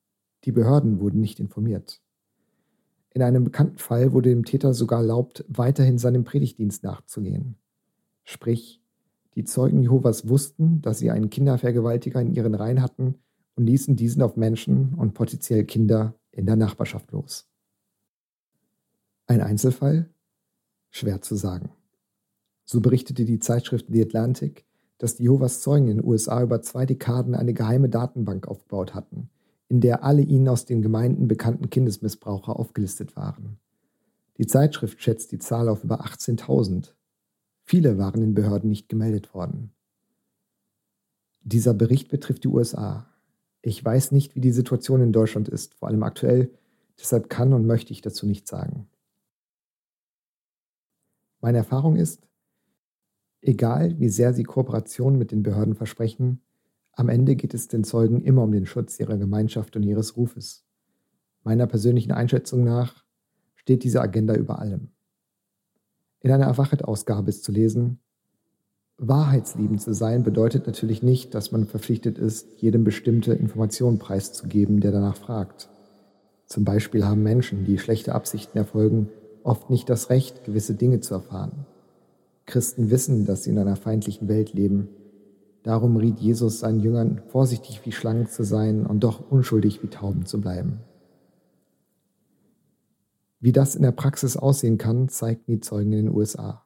Die 0.45 0.53
Behörden 0.53 1.01
wurden 1.01 1.21
nicht 1.21 1.41
informiert. 1.41 2.01
In 3.11 3.23
einem 3.23 3.45
bekannten 3.45 3.79
Fall 3.79 4.13
wurde 4.13 4.29
dem 4.29 4.45
Täter 4.45 4.75
sogar 4.75 5.01
erlaubt, 5.01 5.45
weiterhin 5.49 5.99
seinem 5.99 6.25
Predigtdienst 6.25 6.85
nachzugehen. 6.85 7.57
Sprich, 8.25 8.83
die 9.35 9.45
Zeugen 9.45 9.81
Jehovas 9.83 10.29
wussten, 10.29 10.83
dass 10.83 10.99
sie 10.99 11.11
einen 11.11 11.31
Kindervergewaltiger 11.31 12.21
in 12.21 12.35
ihren 12.35 12.55
Reihen 12.55 12.83
hatten 12.83 13.17
und 13.55 13.67
ließen 13.67 13.97
diesen 13.97 14.23
auf 14.23 14.37
Menschen 14.37 14.95
und 14.95 15.15
potenziell 15.15 15.65
Kinder 15.65 16.15
in 16.31 16.47
der 16.47 16.57
Nachbarschaft 16.57 17.13
los. 17.13 17.49
Ein 19.27 19.41
Einzelfall? 19.41 20.11
Schwer 20.91 21.21
zu 21.21 21.35
sagen. 21.35 21.71
So 22.65 22.81
berichtete 22.81 23.25
die 23.25 23.39
Zeitschrift 23.39 23.87
The 23.91 24.03
Atlantic, 24.03 24.67
dass 24.99 25.17
die 25.17 25.25
Jehovas 25.25 25.61
Zeugen 25.61 25.89
in 25.89 25.99
den 25.99 26.07
USA 26.07 26.43
über 26.43 26.63
zwei 26.63 26.87
Dekaden 26.87 27.35
eine 27.35 27.55
geheime 27.55 27.89
Datenbank 27.89 28.49
aufgebaut 28.49 28.95
hatten, 28.95 29.29
in 29.69 29.81
der 29.81 30.05
alle 30.05 30.23
ihnen 30.23 30.49
aus 30.49 30.65
den 30.65 30.83
Gemeinden 30.83 31.29
bekannten 31.29 31.71
Kindesmissbraucher 31.71 32.59
aufgelistet 32.59 33.17
waren. 33.17 33.59
Die 34.39 34.47
Zeitschrift 34.47 35.03
schätzt 35.03 35.33
die 35.33 35.39
Zahl 35.39 35.69
auf 35.69 35.85
über 35.85 36.05
18.000. 36.05 36.93
Viele 37.65 37.99
waren 37.99 38.23
in 38.23 38.35
Behörden 38.35 38.71
nicht 38.71 38.89
gemeldet 38.89 39.35
worden. 39.35 39.73
Dieser 41.43 41.75
Bericht 41.75 42.09
betrifft 42.09 42.45
die 42.45 42.49
USA. 42.49 43.09
Ich 43.63 43.85
weiß 43.85 44.13
nicht, 44.13 44.35
wie 44.35 44.41
die 44.41 44.53
Situation 44.53 45.01
in 45.01 45.13
Deutschland 45.13 45.49
ist, 45.49 45.75
vor 45.75 45.89
allem 45.89 46.03
aktuell, 46.03 46.51
deshalb 46.99 47.29
kann 47.29 47.53
und 47.53 47.67
möchte 47.67 47.93
ich 47.93 48.01
dazu 48.01 48.27
nichts 48.27 48.51
sagen. 48.51 48.89
Meine 51.41 51.59
Erfahrung 51.59 51.97
ist, 51.97 52.27
egal 53.47 53.99
wie 53.99 54.09
sehr 54.09 54.33
sie 54.35 54.45
Kooperation 54.45 55.19
mit 55.19 55.33
den 55.33 55.43
Behörden 55.43 55.75
versprechen, 55.75 56.41
am 56.93 57.09
Ende 57.09 57.37
geht 57.37 57.55
es 57.55 57.69
den 57.69 57.85
Zeugen 57.85 58.23
immer 58.23 58.43
um 58.43 58.53
den 58.53 58.67
Schutz 58.67 58.99
ihrer 58.99 59.19
Gemeinschaft 59.19 59.77
und 59.77 59.83
ihres 59.83 60.17
Rufes. 60.17 60.65
Meiner 61.45 61.67
persönlichen 61.67 62.13
Einschätzung 62.13 62.65
nach 62.65 63.05
steht 63.55 63.85
diese 63.85 64.01
Agenda 64.01 64.35
über 64.35 64.59
allem. 64.59 64.89
In 66.21 66.31
einer 66.31 66.47
Erwachet-Ausgabe 66.47 67.29
ist 67.29 67.45
zu 67.45 67.53
lesen, 67.53 68.01
Wahrheitsliebend 68.99 69.83
zu 69.83 69.93
sein 69.93 70.23
bedeutet 70.23 70.67
natürlich 70.67 71.03
nicht, 71.03 71.35
dass 71.35 71.53
man 71.53 71.67
verpflichtet 71.67 72.19
ist, 72.19 72.63
jedem 72.63 72.83
bestimmte 72.83 73.35
Informationen 73.35 73.99
preiszugeben, 73.99 74.81
der 74.81 74.91
danach 74.91 75.17
fragt. 75.17 75.69
Zum 76.47 76.65
Beispiel 76.65 77.05
haben 77.05 77.23
Menschen, 77.23 77.67
die 77.67 77.79
schlechte 77.79 78.15
Absichten 78.15 78.57
erfolgen, 78.57 79.11
oft 79.43 79.69
nicht 79.69 79.91
das 79.91 80.09
Recht, 80.09 80.45
gewisse 80.45 80.75
Dinge 80.75 81.01
zu 81.01 81.13
erfahren. 81.13 81.67
Christen 82.47 82.91
wissen, 82.91 83.27
dass 83.27 83.45
sie 83.45 83.51
in 83.51 83.59
einer 83.59 83.77
feindlichen 83.77 84.29
Welt 84.29 84.53
leben 84.55 84.89
Darum 85.67 85.97
riet 85.97 86.21
Jesus 86.21 86.61
seinen 86.61 86.79
Jüngern, 86.79 87.23
vorsichtig 87.27 87.85
wie 87.85 87.91
Schlangen 87.91 88.29
zu 88.29 88.45
sein 88.45 88.87
und 88.87 89.01
doch 89.01 89.33
unschuldig 89.33 89.83
wie 89.83 89.89
Tauben 89.89 90.25
zu 90.25 90.41
bleiben. 90.41 90.79
Wie 93.41 93.51
das 93.51 93.75
in 93.75 93.83
der 93.83 93.91
Praxis 93.91 94.37
aussehen 94.37 94.79
kann, 94.79 95.09
zeigten 95.09 95.51
die 95.51 95.59
Zeugen 95.59 95.93
in 95.93 96.07
den 96.07 96.15
USA. 96.15 96.65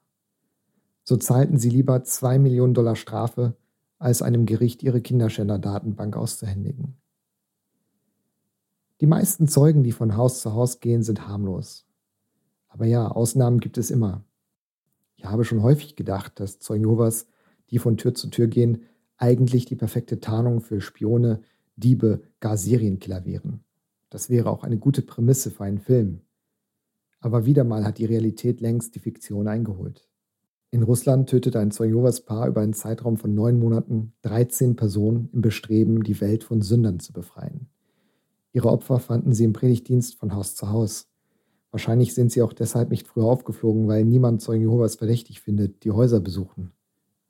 So 1.02 1.16
zahlten 1.16 1.56
sie 1.56 1.70
lieber 1.70 2.04
zwei 2.04 2.38
Millionen 2.38 2.74
Dollar 2.74 2.94
Strafe, 2.94 3.56
als 3.98 4.20
einem 4.20 4.44
Gericht 4.44 4.82
ihre 4.82 5.00
Kinderschänder-Datenbank 5.00 6.14
auszuhändigen. 6.14 6.98
Die 9.00 9.06
meisten 9.06 9.48
Zeugen, 9.48 9.82
die 9.82 9.92
von 9.92 10.14
Haus 10.18 10.42
zu 10.42 10.52
Haus 10.52 10.78
gehen, 10.80 11.02
sind 11.02 11.26
harmlos. 11.26 11.86
Aber 12.68 12.84
ja, 12.84 13.08
Ausnahmen 13.08 13.60
gibt 13.60 13.78
es 13.78 13.90
immer. 13.90 14.26
Ich 15.20 15.26
habe 15.26 15.44
schon 15.44 15.62
häufig 15.62 15.96
gedacht, 15.96 16.40
dass 16.40 16.60
Zeugen 16.60 16.84
Jehovas, 16.84 17.26
die 17.68 17.78
von 17.78 17.98
Tür 17.98 18.14
zu 18.14 18.28
Tür 18.28 18.46
gehen, 18.46 18.84
eigentlich 19.18 19.66
die 19.66 19.76
perfekte 19.76 20.18
Tarnung 20.18 20.62
für 20.62 20.80
Spione, 20.80 21.42
Diebe, 21.76 22.22
gar 22.40 22.56
Serienkiller 22.56 23.26
wären. 23.26 23.62
Das 24.08 24.30
wäre 24.30 24.48
auch 24.48 24.64
eine 24.64 24.78
gute 24.78 25.02
Prämisse 25.02 25.50
für 25.50 25.64
einen 25.64 25.78
Film. 25.78 26.22
Aber 27.20 27.44
wieder 27.44 27.64
mal 27.64 27.84
hat 27.84 27.98
die 27.98 28.06
Realität 28.06 28.62
längst 28.62 28.94
die 28.94 28.98
Fiktion 28.98 29.46
eingeholt. 29.46 30.08
In 30.70 30.82
Russland 30.82 31.28
tötete 31.28 31.58
ein 31.58 31.70
Zeugovas 31.70 32.22
Paar 32.22 32.48
über 32.48 32.62
einen 32.62 32.72
Zeitraum 32.72 33.18
von 33.18 33.34
neun 33.34 33.58
Monaten 33.58 34.14
13 34.22 34.74
Personen 34.74 35.28
im 35.34 35.42
Bestreben, 35.42 36.02
die 36.02 36.18
Welt 36.22 36.44
von 36.44 36.62
Sündern 36.62 36.98
zu 36.98 37.12
befreien. 37.12 37.68
Ihre 38.54 38.70
Opfer 38.70 38.98
fanden 38.98 39.34
sie 39.34 39.44
im 39.44 39.52
Predigtdienst 39.52 40.14
von 40.14 40.34
Haus 40.34 40.54
zu 40.54 40.70
Haus. 40.70 41.09
Wahrscheinlich 41.70 42.14
sind 42.14 42.32
sie 42.32 42.42
auch 42.42 42.52
deshalb 42.52 42.90
nicht 42.90 43.06
früher 43.06 43.24
aufgeflogen, 43.24 43.86
weil 43.86 44.04
niemand 44.04 44.42
Zeugen 44.42 44.62
Jehovas 44.62 44.96
verdächtig 44.96 45.40
findet, 45.40 45.84
die 45.84 45.92
Häuser 45.92 46.20
besuchen. 46.20 46.72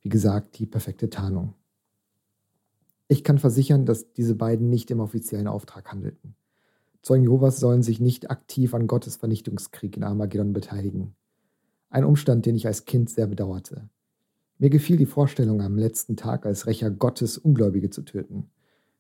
Wie 0.01 0.09
gesagt, 0.09 0.59
die 0.59 0.67
perfekte 0.67 1.11
Tarnung. 1.11 1.55
Ich 3.07 3.23
kann 3.23 3.39
versichern, 3.39 3.85
dass 3.85 4.13
diese 4.13 4.35
beiden 4.35 4.71
nicht 4.71 4.91
im 4.91 5.01
offiziellen 5.01 5.49
Auftrag 5.49 5.91
handelten. 5.91 6.37
Zeugen 7.03 7.25
Jehovas 7.25 7.59
sollen 7.59 7.83
sich 7.83 8.01
nicht 8.01 8.31
aktiv 8.31 8.73
an 8.73 8.87
Gottes 8.87 9.17
Vernichtungskrieg 9.17 9.97
in 9.97 10.05
Armageddon 10.05 10.53
beteiligen. 10.53 11.15
Ein 11.91 12.05
Umstand, 12.05 12.47
den 12.47 12.55
ich 12.55 12.67
als 12.67 12.85
Kind 12.85 13.11
sehr 13.11 13.27
bedauerte. 13.27 13.89
Mir 14.59 14.71
gefiel 14.71 14.97
die 14.97 15.07
Vorstellung, 15.07 15.61
am 15.61 15.77
letzten 15.77 16.17
Tag 16.17 16.47
als 16.47 16.67
Rächer 16.67 16.91
Gottes 16.91 17.37
Ungläubige 17.37 17.91
zu 17.91 18.03
töten. 18.03 18.51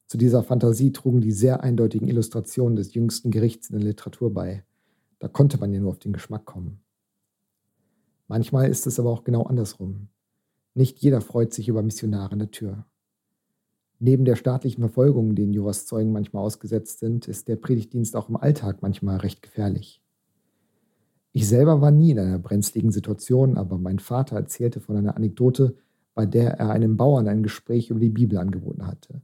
Zu 0.07 0.19
dieser 0.19 0.43
Fantasie 0.43 0.91
trugen 0.91 1.21
die 1.21 1.33
sehr 1.33 1.63
eindeutigen 1.63 2.09
Illustrationen 2.09 2.77
des 2.77 2.95
jüngsten 2.95 3.31
Gerichts 3.31 3.71
in 3.71 3.77
der 3.77 3.87
Literatur 3.87 4.35
bei. 4.35 4.65
Da 5.21 5.29
konnte 5.29 5.59
man 5.59 5.73
ja 5.73 5.81
nur 5.81 5.91
auf 5.91 5.99
den 5.99 6.13
Geschmack 6.13 6.45
kommen. 6.45 6.83
Manchmal 8.27 8.69
ist 8.69 8.87
es 8.87 8.99
aber 8.99 9.11
auch 9.11 9.23
genau 9.23 9.45
andersrum. 9.45 10.09
Nicht 10.75 10.99
jeder 10.99 11.21
freut 11.21 11.53
sich 11.53 11.69
über 11.69 11.83
Missionare 11.83 12.33
in 12.33 12.39
der 12.41 12.51
Tür. 12.51 12.87
Neben 13.99 14.25
der 14.25 14.37
staatlichen 14.37 14.81
Verfolgung, 14.81 15.35
denen 15.35 15.53
Jehovas 15.53 15.85
Zeugen 15.85 16.11
manchmal 16.11 16.43
ausgesetzt 16.43 17.01
sind, 17.01 17.29
ist 17.29 17.49
der 17.49 17.57
Predigtdienst 17.57 18.17
auch 18.17 18.31
im 18.31 18.37
Alltag 18.37 18.79
manchmal 18.81 19.19
recht 19.19 19.43
gefährlich. 19.43 20.03
Ich 21.33 21.47
selber 21.47 21.81
war 21.81 21.91
nie 21.91 22.13
in 22.13 22.19
einer 22.19 22.39
brenzligen 22.39 22.91
Situation, 22.91 23.59
aber 23.59 23.79
mein 23.79 23.99
Vater 23.99 24.37
erzählte 24.37 24.81
von 24.81 24.97
einer 24.97 25.17
Anekdote, 25.17 25.77
bei 26.15 26.25
der 26.25 26.59
er 26.59 26.71
einem 26.71 26.97
Bauern 26.97 27.29
ein 27.29 27.43
Gespräch 27.43 27.91
über 27.91 28.01
die 28.01 28.09
Bibel 28.09 28.39
angeboten 28.39 28.87
hatte. 28.87 29.21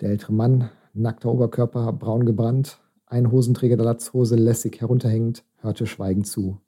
Der 0.00 0.10
ältere 0.10 0.32
Mann, 0.32 0.70
nackter 0.94 1.30
Oberkörper, 1.30 1.92
braun 1.92 2.24
gebrannt, 2.24 2.80
ein 3.06 3.30
Hosenträger 3.30 3.76
der 3.76 3.86
Latzhose 3.86 4.36
lässig 4.36 4.80
herunterhängend, 4.80 5.44
hörte 5.58 5.86
schweigend 5.86 6.26
zu. 6.26 6.60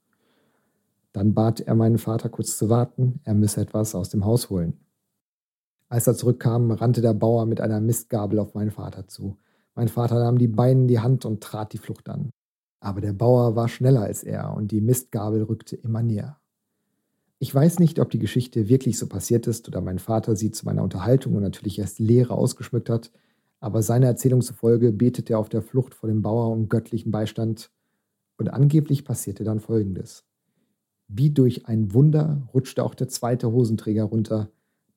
Dann 1.12 1.35
bat 1.35 1.61
er 1.61 1.74
meinen 1.74 1.98
Vater 1.98 2.29
kurz 2.29 2.57
zu 2.57 2.68
warten, 2.68 3.20
er 3.24 3.35
müsse 3.35 3.61
etwas 3.61 3.94
aus 3.94 4.09
dem 4.09 4.24
Haus 4.24 4.51
holen. 4.51 4.79
Als 5.88 6.07
er 6.07 6.14
zurückkam, 6.14 6.70
rannte 6.70 7.01
der 7.01 7.14
Bauer 7.14 7.46
mit 7.46 7.61
einer 7.61 7.81
Mistgabel 7.81 8.38
auf 8.38 8.55
meinen 8.55 8.70
Vater 8.70 9.09
zu. 9.09 9.37
Mein 9.74 9.88
Vater 9.88 10.18
nahm 10.18 10.38
die 10.38 10.48
Beine 10.48 10.83
in 10.83 10.88
die 10.88 11.01
Hand 11.01 11.24
und 11.24 11.42
trat 11.42 11.72
die 11.72 11.79
Flucht 11.79 12.09
an. 12.09 12.31
Aber 12.81 13.01
der 13.01 13.12
Bauer 13.12 13.57
war 13.57 13.68
schneller 13.68 14.03
als 14.03 14.22
er 14.22 14.55
und 14.55 14.70
die 14.70 14.81
Mistgabel 14.81 15.42
rückte 15.42 15.77
immer 15.77 16.03
näher. 16.03 16.38
Ich 17.40 17.55
weiß 17.55 17.79
nicht, 17.79 18.01
ob 18.01 18.11
die 18.11 18.18
Geschichte 18.18 18.68
wirklich 18.68 18.98
so 18.98 19.07
passiert 19.07 19.46
ist 19.46 19.66
oder 19.68 19.81
mein 19.81 19.98
Vater 19.98 20.37
sie 20.37 20.51
zu 20.51 20.66
meiner 20.66 20.83
Unterhaltung 20.83 21.35
und 21.37 21.42
natürlich 21.42 21.79
erst 21.79 22.01
Lehre 22.01 22.35
ausgeschmückt 22.35 22.90
hat, 22.90 23.11
aber 23.61 23.83
seiner 23.83 24.07
Erzählung 24.07 24.42
zufolge 24.42 24.92
betete 24.92 25.35
er 25.35 25.38
auf 25.38 25.49
der 25.49 25.62
Flucht 25.62 25.94
vor 25.94 26.09
dem 26.09 26.23
Bauer 26.23 26.51
um 26.51 26.68
göttlichen 26.68 27.11
Beistand 27.11 27.71
und 28.37 28.49
angeblich 28.49 29.05
passierte 29.05 29.44
dann 29.44 29.61
Folgendes. 29.61 30.25
Wie 31.09 31.31
durch 31.31 31.66
ein 31.66 31.92
Wunder 31.92 32.49
rutschte 32.55 32.85
auch 32.85 32.94
der 32.94 33.09
zweite 33.09 33.51
Hosenträger 33.51 34.05
runter, 34.05 34.51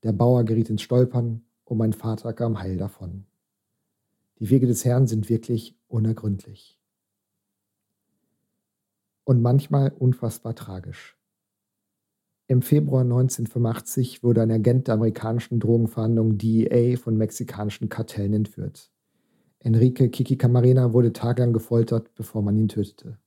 der 0.03 0.11
Bauer 0.11 0.43
geriet 0.43 0.69
ins 0.69 0.81
Stolpern 0.81 1.43
und 1.63 1.77
mein 1.77 1.93
Vater 1.93 2.33
kam 2.33 2.59
heil 2.59 2.77
davon. 2.77 3.25
Die 4.39 4.49
Wege 4.49 4.67
des 4.67 4.83
Herrn 4.85 5.07
sind 5.07 5.29
wirklich 5.29 5.77
unergründlich. 5.87 6.79
Und 9.23 9.41
manchmal 9.41 9.91
unfassbar 9.91 10.55
tragisch. 10.55 11.17
Im 12.51 12.61
Februar 12.61 13.03
1985 13.03 14.23
wurde 14.23 14.41
ein 14.41 14.51
Agent 14.51 14.89
der 14.89 14.95
amerikanischen 14.95 15.61
Drogenverhandlung 15.61 16.37
DEA 16.37 16.97
von 16.97 17.15
mexikanischen 17.15 17.87
Kartellen 17.87 18.33
entführt. 18.33 18.91
Enrique 19.59 20.09
Kiki 20.09 20.35
Camarena 20.35 20.91
wurde 20.91 21.13
tagelang 21.13 21.53
gefoltert, 21.53 22.13
bevor 22.13 22.41
man 22.41 22.57
ihn 22.57 22.67
tötete. 22.67 23.17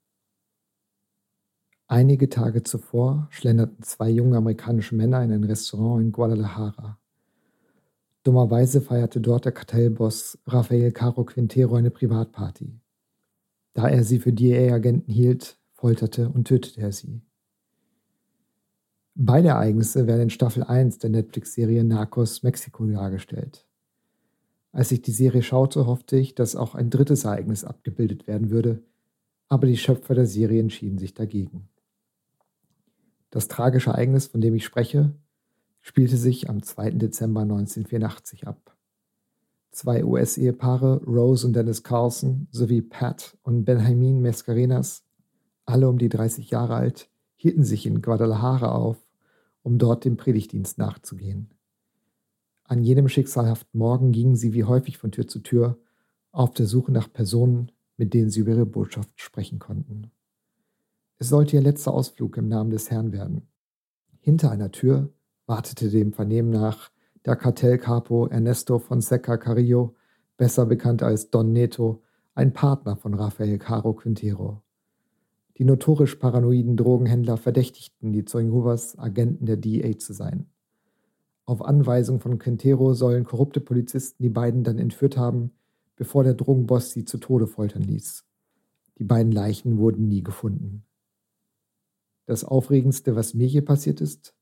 Einige 1.86 2.28
Tage 2.28 2.64
zuvor 2.64 3.26
schlenderten 3.30 3.82
zwei 3.82 4.10
junge 4.10 4.36
amerikanische 4.36 4.94
Männer 4.94 5.22
in 5.22 5.32
ein 5.32 5.44
Restaurant 5.44 6.04
in 6.04 6.12
Guadalajara. 6.12 6.98
Dummerweise 8.24 8.82
feierte 8.82 9.22
dort 9.22 9.46
der 9.46 9.52
Kartellboss 9.52 10.38
Rafael 10.46 10.92
Caro 10.92 11.24
Quintero 11.24 11.76
eine 11.76 11.90
Privatparty. 11.90 12.78
Da 13.72 13.88
er 13.88 14.04
sie 14.04 14.18
für 14.18 14.34
DEA-Agenten 14.34 15.10
hielt, 15.10 15.58
folterte 15.72 16.28
und 16.28 16.46
tötete 16.46 16.82
er 16.82 16.92
sie. 16.92 17.22
Beide 19.16 19.48
Ereignisse 19.48 20.08
werden 20.08 20.22
in 20.22 20.30
Staffel 20.30 20.64
1 20.64 20.98
der 20.98 21.10
Netflix-Serie 21.10 21.84
Narcos 21.84 22.42
Mexiko 22.42 22.84
dargestellt. 22.84 23.64
Als 24.72 24.90
ich 24.90 25.02
die 25.02 25.12
Serie 25.12 25.44
schaute, 25.44 25.86
hoffte 25.86 26.16
ich, 26.16 26.34
dass 26.34 26.56
auch 26.56 26.74
ein 26.74 26.90
drittes 26.90 27.24
Ereignis 27.24 27.62
abgebildet 27.62 28.26
werden 28.26 28.50
würde, 28.50 28.82
aber 29.48 29.68
die 29.68 29.76
Schöpfer 29.76 30.16
der 30.16 30.26
Serie 30.26 30.58
entschieden 30.60 30.98
sich 30.98 31.14
dagegen. 31.14 31.68
Das 33.30 33.46
tragische 33.46 33.90
Ereignis, 33.90 34.26
von 34.26 34.40
dem 34.40 34.56
ich 34.56 34.64
spreche, 34.64 35.14
spielte 35.80 36.16
sich 36.16 36.50
am 36.50 36.64
2. 36.64 36.90
Dezember 36.90 37.42
1984 37.42 38.48
ab. 38.48 38.76
Zwei 39.70 40.04
US-Ehepaare, 40.04 41.04
Rose 41.04 41.46
und 41.46 41.52
Dennis 41.52 41.84
Carlson, 41.84 42.48
sowie 42.50 42.82
Pat 42.82 43.38
und 43.44 43.64
Benjamin 43.64 44.22
Mascarenas, 44.22 45.04
alle 45.66 45.88
um 45.88 45.98
die 45.98 46.08
30 46.08 46.50
Jahre 46.50 46.74
alt, 46.74 47.08
hielten 47.36 47.62
sich 47.62 47.86
in 47.86 48.02
Guadalajara 48.02 48.72
auf, 48.72 49.03
um 49.64 49.78
dort 49.78 50.04
dem 50.04 50.16
Predigtdienst 50.16 50.78
nachzugehen. 50.78 51.50
An 52.64 52.84
jenem 52.84 53.08
schicksalhaften 53.08 53.78
Morgen 53.78 54.12
gingen 54.12 54.36
sie 54.36 54.52
wie 54.52 54.64
häufig 54.64 54.98
von 54.98 55.10
Tür 55.10 55.26
zu 55.26 55.40
Tür 55.40 55.78
auf 56.32 56.52
der 56.52 56.66
Suche 56.66 56.92
nach 56.92 57.12
Personen, 57.12 57.72
mit 57.96 58.14
denen 58.14 58.30
sie 58.30 58.40
über 58.40 58.52
ihre 58.52 58.66
Botschaft 58.66 59.10
sprechen 59.16 59.58
konnten. 59.58 60.10
Es 61.18 61.28
sollte 61.28 61.56
ihr 61.56 61.62
letzter 61.62 61.92
Ausflug 61.92 62.36
im 62.36 62.48
Namen 62.48 62.70
des 62.70 62.90
Herrn 62.90 63.12
werden. 63.12 63.48
Hinter 64.20 64.50
einer 64.50 64.70
Tür 64.70 65.12
wartete 65.46 65.88
dem 65.90 66.12
Vernehmen 66.12 66.50
nach 66.50 66.90
der 67.24 67.36
Kartellcapo 67.36 68.26
Ernesto 68.26 68.78
Fonseca 68.78 69.36
Carrillo, 69.36 69.94
besser 70.36 70.66
bekannt 70.66 71.02
als 71.02 71.30
Don 71.30 71.52
Neto, 71.52 72.02
ein 72.34 72.52
Partner 72.52 72.96
von 72.96 73.14
Rafael 73.14 73.58
Caro 73.58 73.94
Quintero. 73.94 74.63
Die 75.58 75.64
notorisch 75.64 76.16
paranoiden 76.16 76.76
Drogenhändler 76.76 77.36
verdächtigten 77.36 78.12
die 78.12 78.24
Zeugen 78.24 78.52
Agenten 78.98 79.46
der 79.46 79.56
DEA 79.56 79.98
zu 79.98 80.12
sein. 80.12 80.46
Auf 81.46 81.62
Anweisung 81.62 82.20
von 82.20 82.38
Quintero 82.38 82.94
sollen 82.94 83.24
korrupte 83.24 83.60
Polizisten 83.60 84.22
die 84.22 84.30
beiden 84.30 84.64
dann 84.64 84.78
entführt 84.78 85.16
haben, 85.16 85.52
bevor 85.96 86.24
der 86.24 86.34
Drogenboss 86.34 86.90
sie 86.90 87.04
zu 87.04 87.18
Tode 87.18 87.46
foltern 87.46 87.82
ließ. 87.82 88.24
Die 88.98 89.04
beiden 89.04 89.30
Leichen 89.30 89.78
wurden 89.78 90.08
nie 90.08 90.22
gefunden. 90.22 90.84
Das 92.26 92.44
Aufregendste, 92.44 93.14
was 93.16 93.34
mir 93.34 93.46
je 93.46 93.60
passiert 93.60 94.00
ist? 94.00 94.34